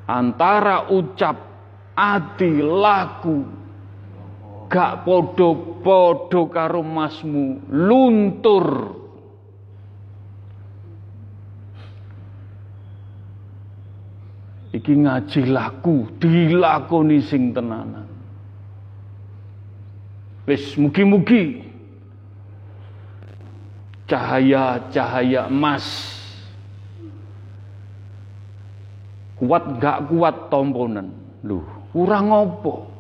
[0.07, 1.35] antara ucap
[1.97, 3.49] ati laku
[4.69, 8.67] gak podo-podo karo masmu luntur
[14.77, 18.05] iki ngaji laku dilakoni sing tenanan.
[20.45, 21.65] Wis mugi-mugi.
[24.07, 25.85] Cahaya-cahaya emas.
[29.37, 31.13] Kuat gak kuat tomponan
[31.47, 31.61] lu
[31.95, 32.91] kurang opo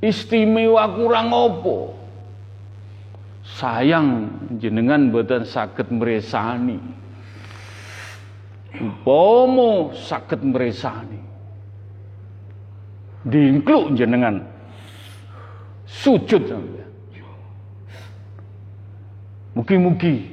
[0.00, 1.94] istimewa kurang opo
[3.44, 6.80] sayang jenengan boten sakit meresani
[8.80, 11.20] upomo sakit meresani
[13.26, 14.42] diingkluk jenengan.
[15.86, 16.42] Sujud
[19.54, 20.32] mugi-mugi.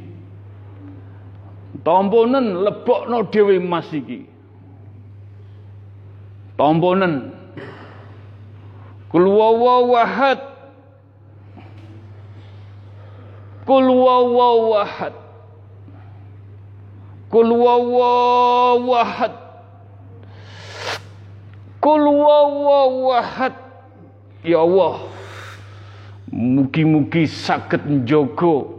[1.84, 4.28] Tomponen lebokno dhewe mas iki.
[6.60, 7.32] Tomponen
[9.10, 10.40] kul wawahad
[13.64, 15.16] kul wawahad
[17.30, 19.34] kul wawahad
[21.80, 23.56] kul wawahad
[24.43, 25.06] ya Allah
[26.34, 28.77] mugi-mugi saged njogo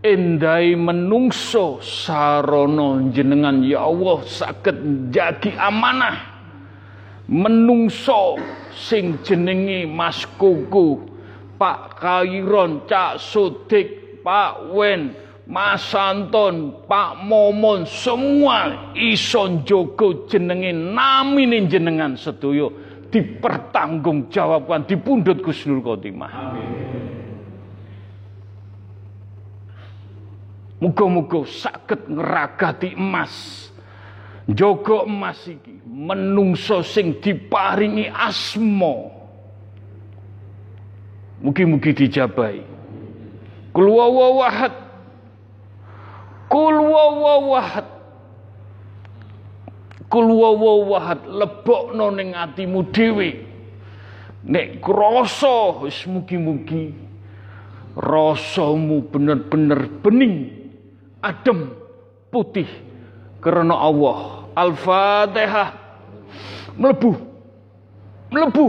[0.00, 6.30] endai menungso sarono jenengan ya Allah saged jagi amanah
[7.30, 8.40] menungso
[8.74, 11.06] sing jenengi Mas Kuku,
[11.54, 15.14] Pak Kairon, Cak Sudik, Pak Wen,
[15.50, 22.70] Mas Anton, Pak Momon, semua ison jogo jenengi namine jenengan sedoyo
[23.10, 26.32] dipertanggungjawabkan di pundut Gusnul Khotimah.
[30.80, 33.68] Muga-muga sakit ngeragati emas
[34.50, 39.14] Jogo emas iki menungso sing diparingi asmo.
[41.38, 42.58] Mugi-mugi dijabai.
[43.70, 44.89] Kul wawahad.
[46.50, 47.86] Kul wawahad.
[50.10, 53.46] Kul wawahad lebokno ning atimu dhewe.
[54.50, 56.90] Nek krasa wis mugi-mugi
[57.94, 60.48] rasamu bener-bener bening,
[61.20, 61.76] adem,
[62.32, 62.66] putih
[63.44, 65.68] karena Allah Al-Fatihah.
[66.80, 67.12] Melebu.
[68.32, 68.66] Melebu.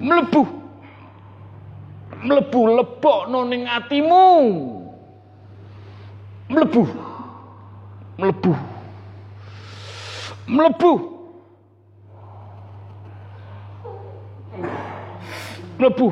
[0.00, 0.42] Melebu.
[2.20, 4.26] Melebu lebok noning atimu.
[6.50, 6.82] Melebu.
[8.18, 8.52] Melebu.
[10.50, 10.92] melebu.
[15.78, 16.08] Melebu.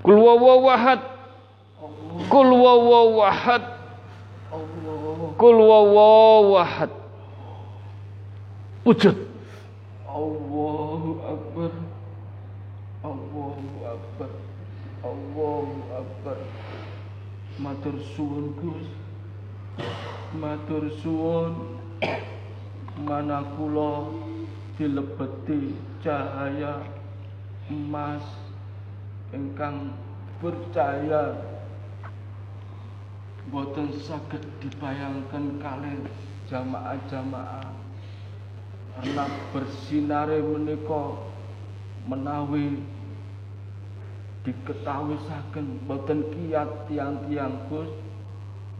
[0.00, 1.00] Kul wawahad
[2.32, 3.62] kul wawahad
[5.36, 5.58] kul
[8.84, 9.16] wujud.
[10.08, 11.72] Allahu Akbar
[13.04, 14.30] Allahu Akbar
[15.04, 16.38] Allahu Akbar
[17.60, 18.88] Matur suwun Gus.
[20.32, 21.76] Matur suwun.
[23.04, 24.08] Mana kula
[24.80, 26.80] dilebeti cahaya
[27.68, 28.24] emas
[29.36, 29.92] ingkang
[30.40, 31.36] percaya.
[33.52, 36.08] Boten saged dibayangkan kalian
[36.48, 37.68] jamaah-jamaah.
[38.96, 41.12] Karena bersinare menika
[42.08, 42.80] menawi
[44.44, 47.90] diketahui saken boten kiat tiang-tiang Gus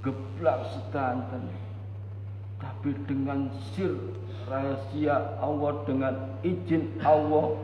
[0.00, 1.44] geblak sedanten.
[2.60, 3.96] Tapi dengan sir
[4.48, 6.14] rahasia Allah dengan
[6.44, 7.56] izin Allah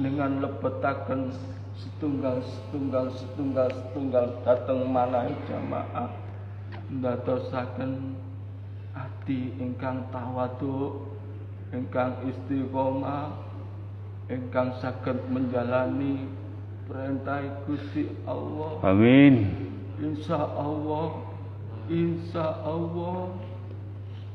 [0.00, 1.32] dengan lebetaken
[1.76, 6.08] setunggal setunggal setunggal setunggal dateng mana jamaah.
[6.88, 8.16] Ndadosaken
[8.92, 11.08] ati ingkang tawadu
[11.72, 13.32] ingkang istiqomah
[14.28, 16.28] ingkang saged menjalani
[16.84, 18.80] perintah Gusti Allah.
[18.84, 19.48] Amin.
[20.00, 21.22] Insya Allah
[21.88, 23.30] insya Allah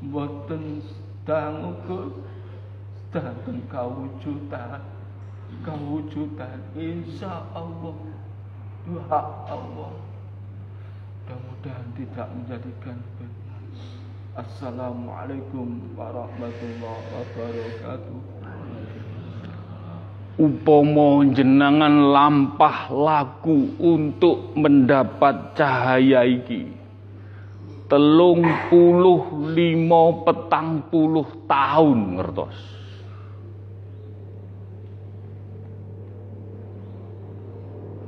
[0.00, 2.14] boten sedang ukur
[3.10, 4.80] sedang kawujudan
[5.66, 6.58] kawujudan.
[6.78, 7.96] Insya Allah
[8.86, 9.92] doa Allah.
[11.30, 13.62] Mudah-mudahan tidak menjadikan beban
[14.34, 18.39] Assalamualaikum warahmatullahi wabarakatuh.
[20.40, 26.64] Upomo jenengan lampah laku untuk mendapat cahaya iki.
[27.84, 28.40] Telung
[28.72, 32.56] puluh limo petang puluh tahun ngertos.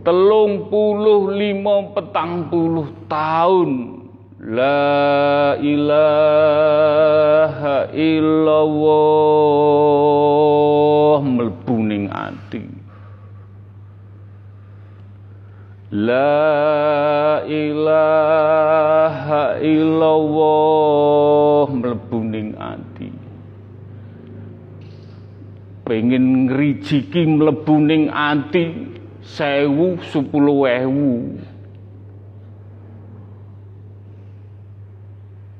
[0.00, 4.00] Telung puluh limo petang puluh tahun
[4.42, 6.34] La ilaha
[7.94, 9.11] illallah
[16.02, 23.06] La ilaha illallah mlebu ning ati.
[25.86, 28.90] Pengen ngrijiki mlebu ning ati
[29.22, 31.38] sewu sepuluh ewu.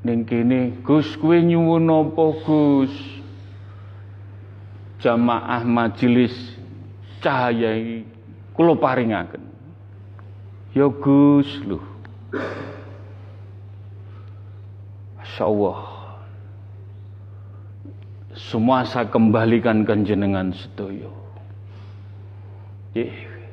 [0.03, 2.91] ning kene Gus kowe nyuwun apa Gus
[4.99, 6.35] jamaah majelis
[7.23, 8.03] cahaya iki
[8.51, 9.52] kula paringaken
[10.73, 11.81] ya Gus lho.
[15.21, 15.81] Masyaallah
[18.33, 21.13] semua saya kembalikan ke jenengan sedaya.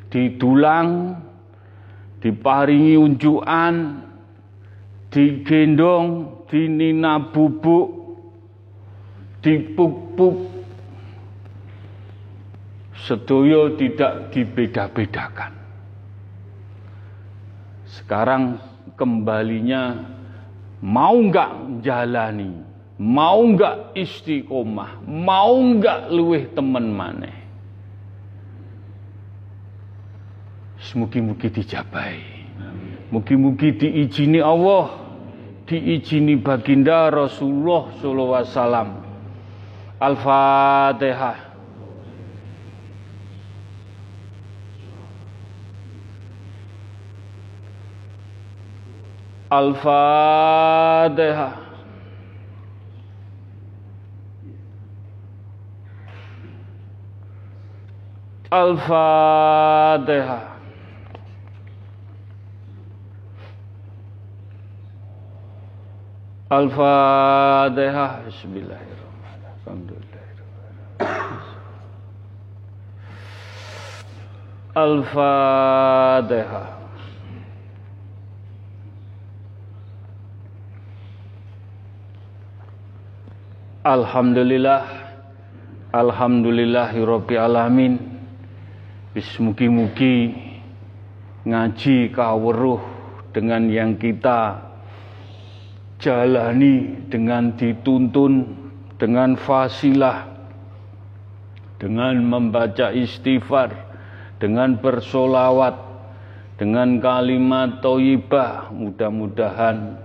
[0.09, 1.19] Didulang
[2.19, 4.03] diparingi unjukan
[5.11, 6.07] digendong
[6.51, 8.19] dinina bubuk
[9.39, 10.51] dipupuk
[13.07, 15.58] sedoyo tidak dibeda-bedakan
[18.09, 18.57] sekarang
[18.97, 20.01] kembalinya
[20.81, 21.53] mau enggak
[21.85, 22.57] jalani
[22.97, 27.39] mau enggak istiqomah mau enggak luweh temen maneh
[30.95, 32.17] Mugi-mugi dijabai.
[33.13, 34.89] Mugi-mugi diizini Allah
[35.67, 38.89] diizini baginda Rasulullah sallallahu alaihi wasallam.
[39.99, 41.48] Al-Fatihah.
[49.51, 51.53] Al-Fatihah.
[58.51, 60.41] Al-Fatihah.
[66.49, 68.21] Al-Fatihah.
[68.29, 70.09] Bismillahirrahmanirrahim.
[74.77, 76.78] Al-Fatihah.
[83.79, 84.83] Alhamdulillah
[85.95, 87.95] Alhamdulillahirabbil alamin.
[89.15, 90.35] Bismugi-mugi
[91.47, 92.83] ngaji kawruh
[93.31, 94.59] dengan yang kita
[95.95, 98.51] jalani dengan dituntun
[98.99, 100.27] dengan fasilah
[101.79, 103.71] dengan membaca istighfar
[104.43, 105.79] dengan bersolawat
[106.59, 109.95] dengan kalimat toibah mudah-mudahan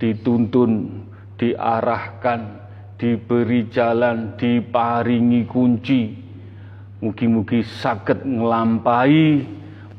[0.00, 1.04] dituntun
[1.36, 2.67] diarahkan,
[2.98, 6.12] diberi jalan, diparingi kunci.
[6.98, 9.46] Mugi-mugi saged nglampahi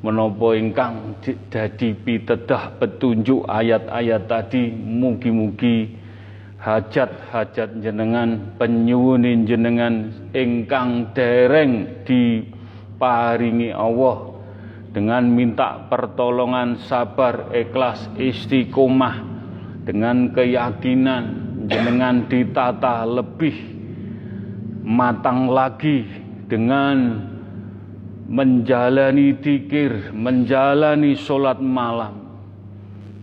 [0.03, 1.15] menapa ingkang
[1.47, 4.67] dadi pitedah petunjuk ayat-ayat tadi.
[4.75, 5.95] Mugi-mugi
[6.59, 14.35] hajat-hajat jenengan penyuwunin jenengan ingkang dereng diparingi Allah.
[14.91, 19.23] Dengan minta pertolongan sabar ikhlas istiqomah.
[19.87, 23.53] Dengan keyakinan jenengan ditata lebih
[24.81, 26.03] matang lagi
[26.49, 27.29] dengan
[28.29, 32.19] menjalani dikir, menjalani sholat malam,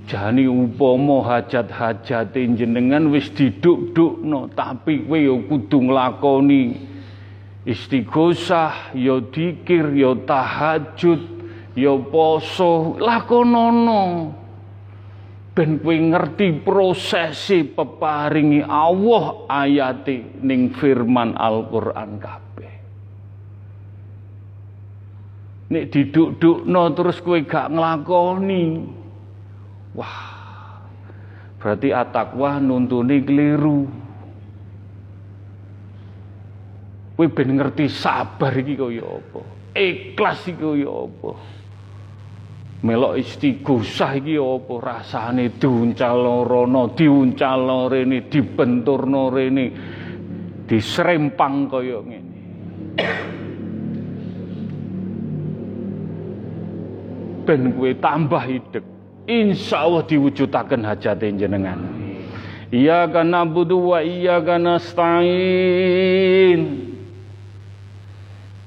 [0.07, 6.79] Jani upomo hajat-hajat jenengan wis diduk-dukno tapi kowe ya kudu nglakoni
[7.67, 11.21] istighosah ya dikir ya tahajud
[11.75, 12.95] ya poso.
[13.03, 14.31] Lakonono
[15.57, 22.75] ben kowe ngerti prosesi peparingi Allah ayati ning firman Al-Qur'an kabeh
[25.73, 28.65] nek diduk-dukno terus kowe gak nglakoni
[29.97, 30.21] Wah,
[31.57, 33.89] berarti atakwa nuntuni keliru.
[37.17, 39.41] Kowe ben ngerti sabar iki kaya apa?
[39.73, 41.33] Ikhlas iki kaya apa?
[42.85, 49.65] Melok istighosah iki apa rasane diuncal rono, diuncal rene, dibenturno rene,
[50.69, 52.35] diserempang kaya ngene.
[57.47, 58.83] ben kowe tambah hidup
[59.31, 61.79] insya Allah diwujudaken hajate jenengan
[62.67, 64.83] Iya kana budu wa iya kana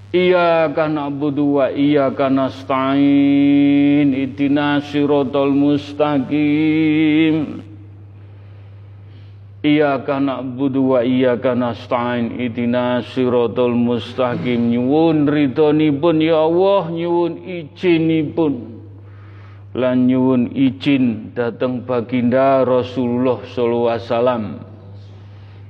[0.09, 7.61] stain Iya kana budu wa iya kana stain Itina sirotol mustaqim.
[9.61, 14.73] Iya kana budu wa iya kana stain Itina sirotol mustaqim.
[14.73, 18.81] Nyuwun ridhonipun ya Allah Nyuwun izinipun.
[19.77, 24.68] Lan nyuwun izin datang baginda Rasulullah sallallahu alaihi wasallam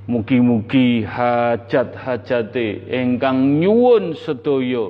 [0.10, 4.90] mugi-mugi hajat-hajate ingkang nyuwun sedaya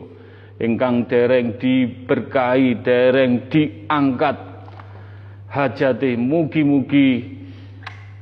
[0.64, 4.40] ingkang dereng diberkahi dereng diangkat.
[5.52, 7.36] Hajate mugi-mugi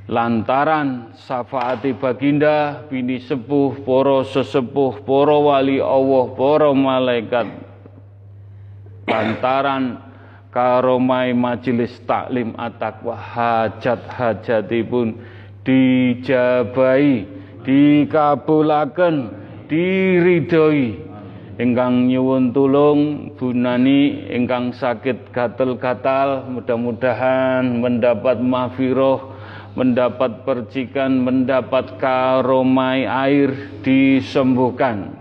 [0.09, 7.47] lantaran syafaati baginda bini sepuh para sesepuh para wali Allah para malaikat.
[9.05, 10.01] Lantaran
[10.49, 15.36] karomai majelis taklim at-taqwa hajat-hajatipun
[15.67, 17.27] dijabai
[17.67, 19.15] dikabulaken
[19.67, 21.03] diridhoi.
[21.57, 29.33] Ingkang nyuwun tulung bunani ingkang sakit gatel-gatal mudah-mudahan mendapat mahfiroh
[29.77, 33.53] mendapat percikan mendapat karomai air
[33.85, 35.13] disembuhkan.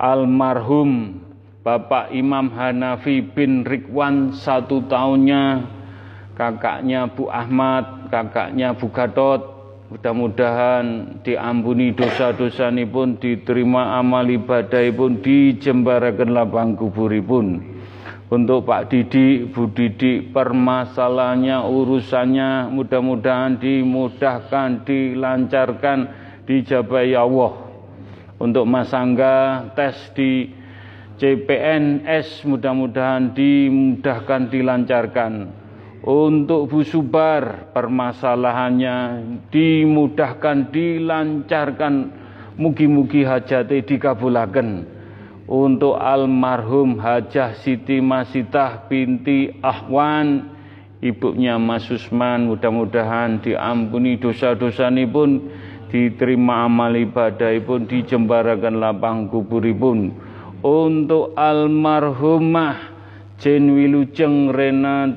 [0.00, 1.20] Almarhum
[1.62, 5.62] Bapak Imam Hanafi bin Rikwan satu tahunnya,
[6.34, 9.40] kakaknya Bu Ahmad, kakaknya Bu Gatot,
[9.88, 17.72] mudah-mudahan diampuni dosa-dosa ini pun diterima amal ibadah pun dijembarakan lapang kuburipun.
[18.28, 25.98] Untuk Pak Didi, Bu Didi, permasalahannya, urusannya mudah-mudahan dimudahkan, dilancarkan,
[26.48, 27.52] dijabai Allah.
[28.40, 30.48] Untuk Mas Angga, tes di
[31.20, 35.61] CPNS mudah-mudahan dimudahkan dilancarkan.
[36.02, 39.22] Untuk Bu Subar permasalahannya
[39.54, 41.94] dimudahkan dilancarkan
[42.58, 44.82] mugi-mugi hajate dikabulaken.
[45.46, 50.50] Untuk almarhum Hajah Siti Masitah binti Ahwan
[51.02, 55.50] ibunya Mas Usman mudah-mudahan diampuni dosa-dosa pun
[55.86, 60.14] diterima amal ibadah pun dijembarakan lapang kuburipun
[60.62, 62.91] untuk almarhumah
[63.40, 65.16] Jen Wilujeng Renang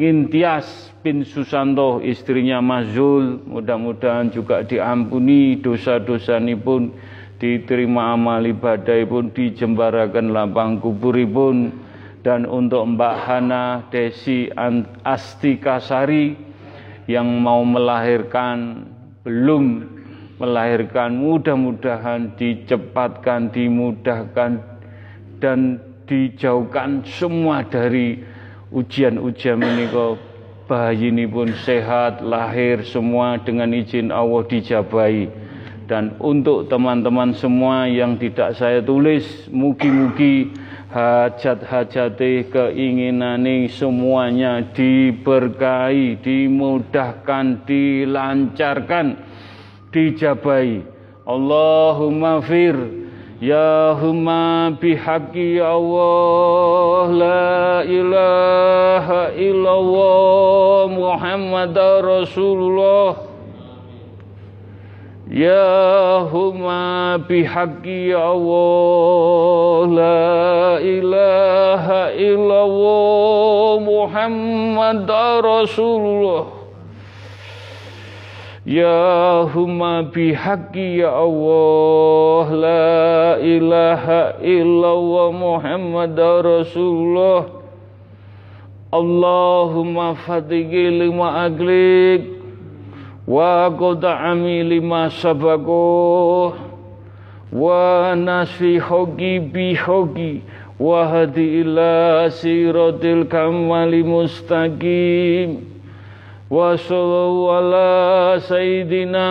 [0.00, 3.38] Ngintias bin Susanto istrinya Mazul.
[3.46, 6.90] Mudah-mudahan juga diampuni dosa-dosa ini pun
[7.38, 11.70] diterima amal ibadah pun dijembarakan lapang kuburipun.
[12.22, 14.46] Dan untuk Mbak Hana Desi
[15.02, 16.34] Astikasari
[17.10, 18.86] yang mau melahirkan
[19.26, 19.90] belum
[20.42, 24.58] melahirkan mudah-mudahan dicepatkan, dimudahkan
[25.38, 25.78] dan
[26.12, 28.20] dijauhkan semua dari
[28.68, 30.20] ujian-ujian menika.
[30.62, 35.28] Bayi ini pun sehat lahir semua dengan izin Allah dijabai
[35.92, 40.48] dan untuk teman-teman semua yang tidak saya tulis mugi-mugi
[40.88, 49.06] hajat-hajat keinginan semuanya diberkahi, dimudahkan, dilancarkan,
[49.92, 50.84] dijabai.
[51.28, 53.01] Allahumma fir
[53.42, 63.18] Ya huma bihaqi ya Allah La ilaha illallah Muhammad Rasulullah.
[65.26, 75.10] Ya huma bihaqi ya Allah La ilaha illallah Muhammad
[75.42, 76.61] Rasulullah
[78.64, 87.50] Ya huma bihaqi ya Allah La ilaha illallah Muhammad Rasulullah.
[88.94, 92.38] Allahumma fatigi lima aglik
[93.26, 96.54] wa qad'ami lima sabago
[97.50, 100.44] wa nasfi hogi bi hogi
[100.78, 105.71] wa hadi ila siratil kamali mustaqim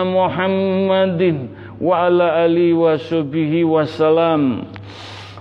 [0.02, 4.66] muhammadin wa ala ali wa sahbihi wa salam.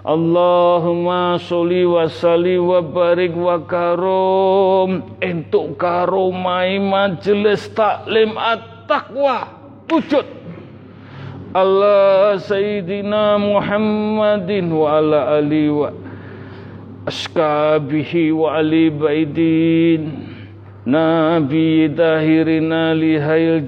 [0.06, 5.18] Allahumma sholli wa salli wa barik wa karom.
[5.26, 9.50] Entuk karomai majelis taklim at-taqwa.
[11.58, 15.90] Allah Sayyidina Muhammadin wa ala ali wa
[17.10, 18.54] askabihi wa
[20.86, 23.62] Nabi tahirina lihail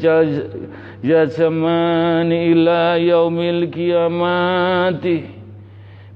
[1.06, 5.30] jazamani ila yaumil kiamati.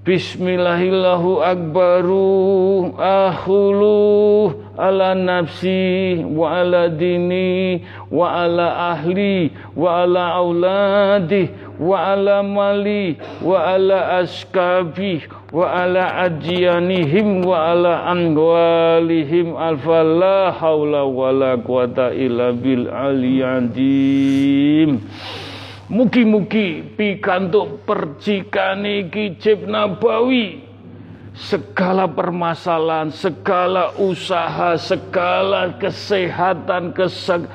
[0.01, 12.17] Bismillahillahu akbaru akhulu ala nafsi wa ala dini wa ala ahli wa ala auladi wa
[12.17, 15.21] ala mali wa ala askabi
[15.53, 24.97] wa ala ajianihim wa ala anwalihim alfa la hawla wa la quwata illa bil aliyadim
[25.87, 27.87] Mugi-mugi pikantuk
[29.71, 30.67] Nabawi.
[31.31, 37.47] Segala permasalahan, segala usaha, segala kesehatan, keseg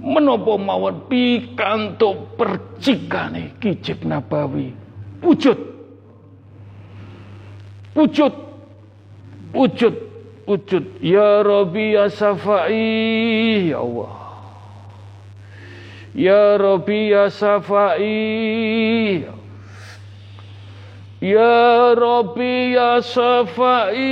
[0.00, 4.72] menopo mawon pikantuk percikane Kijib Nabawi.
[5.24, 5.58] Wujud.
[7.96, 8.34] Wujud.
[9.56, 9.94] Wujud.
[10.46, 10.84] Wujud.
[11.00, 13.72] Ya Rabbi ya Safai.
[13.72, 14.26] Ya Allah.
[16.16, 18.08] Ya Rabbi ya Safai
[21.20, 24.06] Ya Rabbi ya Safai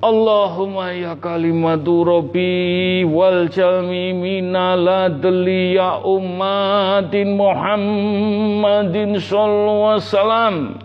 [0.00, 10.80] Allahumma ya kalimatu Rabbi wal jalmi minala ya ummatin Muhammadin sallallahu wasallam.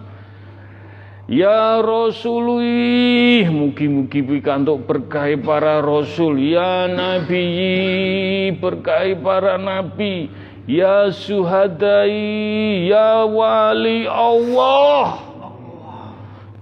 [1.31, 10.29] Ya Rasulullah, mugi-mugi pikantuk berkah para rasul, ya nabi, berkah para nabi,
[10.69, 15.24] ya suhadai, ya wali Allah.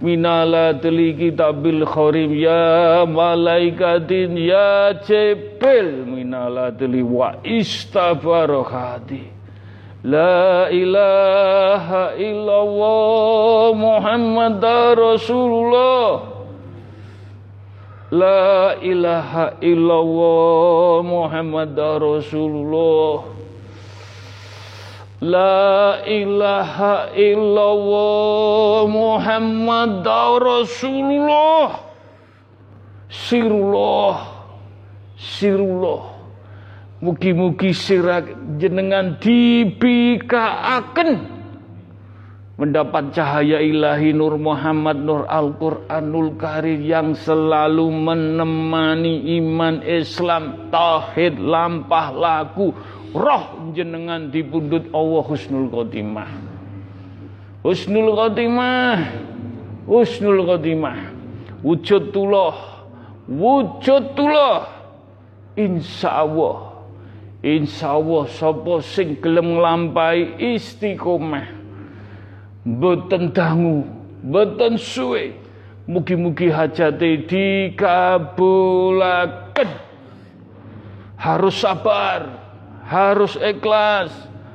[0.04, 6.04] Minala teli kitabil khorim ya malaikatin ya cepil.
[6.04, 9.32] Minala teli wa istabarokhati.
[10.04, 14.60] La ilaha illallah Muhammad
[14.92, 16.36] Rasulullah.
[18.12, 23.33] La ilaha illallah Muhammad Rasulullah
[25.24, 30.04] La ilaha illallah Muhammad
[30.36, 31.80] Rasulullah.
[33.08, 34.16] Sirullah.
[35.16, 36.12] Sirullah.
[37.00, 41.10] Mugi-mugi sirak jenengan dibikaaken.
[42.60, 52.14] Mendapat cahaya ilahi Nur Muhammad Nur Al-Quranul Karim yang selalu menemani iman Islam tauhid lampah
[52.14, 52.70] laku
[53.14, 56.26] roh jenengan dipundut Allah husnul khotimah.
[57.62, 58.98] Husnul khotimah.
[59.86, 61.14] Husnul khotimah.
[61.64, 62.84] Wujudullah
[63.30, 64.68] wujudullah
[65.56, 66.84] insya Allah.
[67.40, 71.46] Insya Allah sapa sing gelem nglampahi istiqomah.
[72.66, 73.86] Boten dangu
[74.20, 75.40] boten suwe.
[75.84, 79.68] Mugi-mugi hajate dikabulaken.
[81.20, 82.43] Harus sabar
[82.84, 84.12] harus ikhlas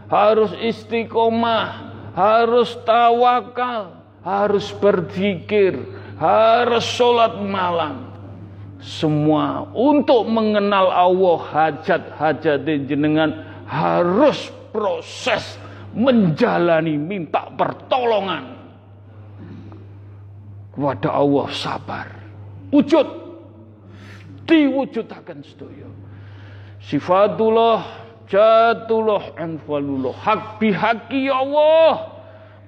[0.09, 5.77] harus istiqomah harus tawakal harus berzikir
[6.17, 8.09] harus sholat malam
[8.79, 15.59] semua untuk mengenal Allah hajat-hajat jenengan harus proses
[15.91, 18.55] menjalani minta pertolongan
[20.73, 22.07] kepada Allah sabar.
[22.71, 23.07] Wujud
[24.47, 25.89] diwujudaken sedaya.
[26.79, 32.15] Sifatullah jatullah anfalullah hak bihaki ya Allah.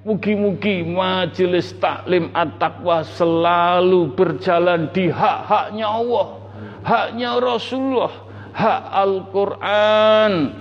[0.01, 6.41] Mugi-mugi majelis taklim at-taqwa selalu berjalan di hak-haknya Allah,
[6.81, 8.09] haknya Rasulullah,
[8.49, 10.57] hak Al-Quran,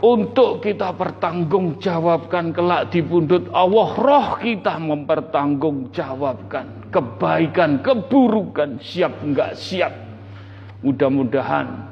[0.00, 9.92] untuk kita pertanggungjawabkan kelak di pundut Allah roh kita mempertanggungjawabkan kebaikan keburukan siap enggak siap.
[10.80, 11.91] Mudah-mudahan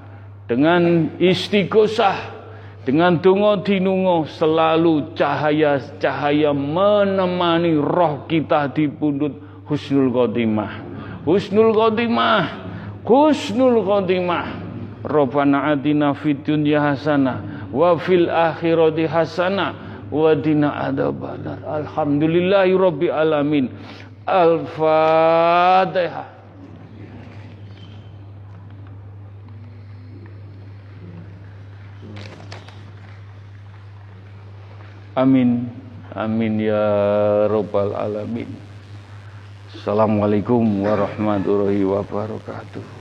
[0.51, 2.43] dengan istighosah
[2.82, 9.31] dengan dungo dinungo selalu cahaya-cahaya menemani roh kita di pundut
[9.70, 10.82] husnul khotimah.
[11.22, 12.66] Husnul khotimah.
[13.06, 14.47] Husnul khotimah.
[15.06, 19.70] Rabbana atina fid dunya hasanah wa fil akhirati hasanah
[20.10, 21.62] wa dina adzabannar.
[21.62, 23.70] Alhamdulillahi rabbil alamin.
[24.27, 26.39] Al-Fatihah.
[35.18, 35.66] Amin.
[36.14, 36.86] Amin ya
[37.50, 38.50] rabbal alamin.
[39.70, 42.99] Assalamualaikum warahmatullahi wabarakatuh.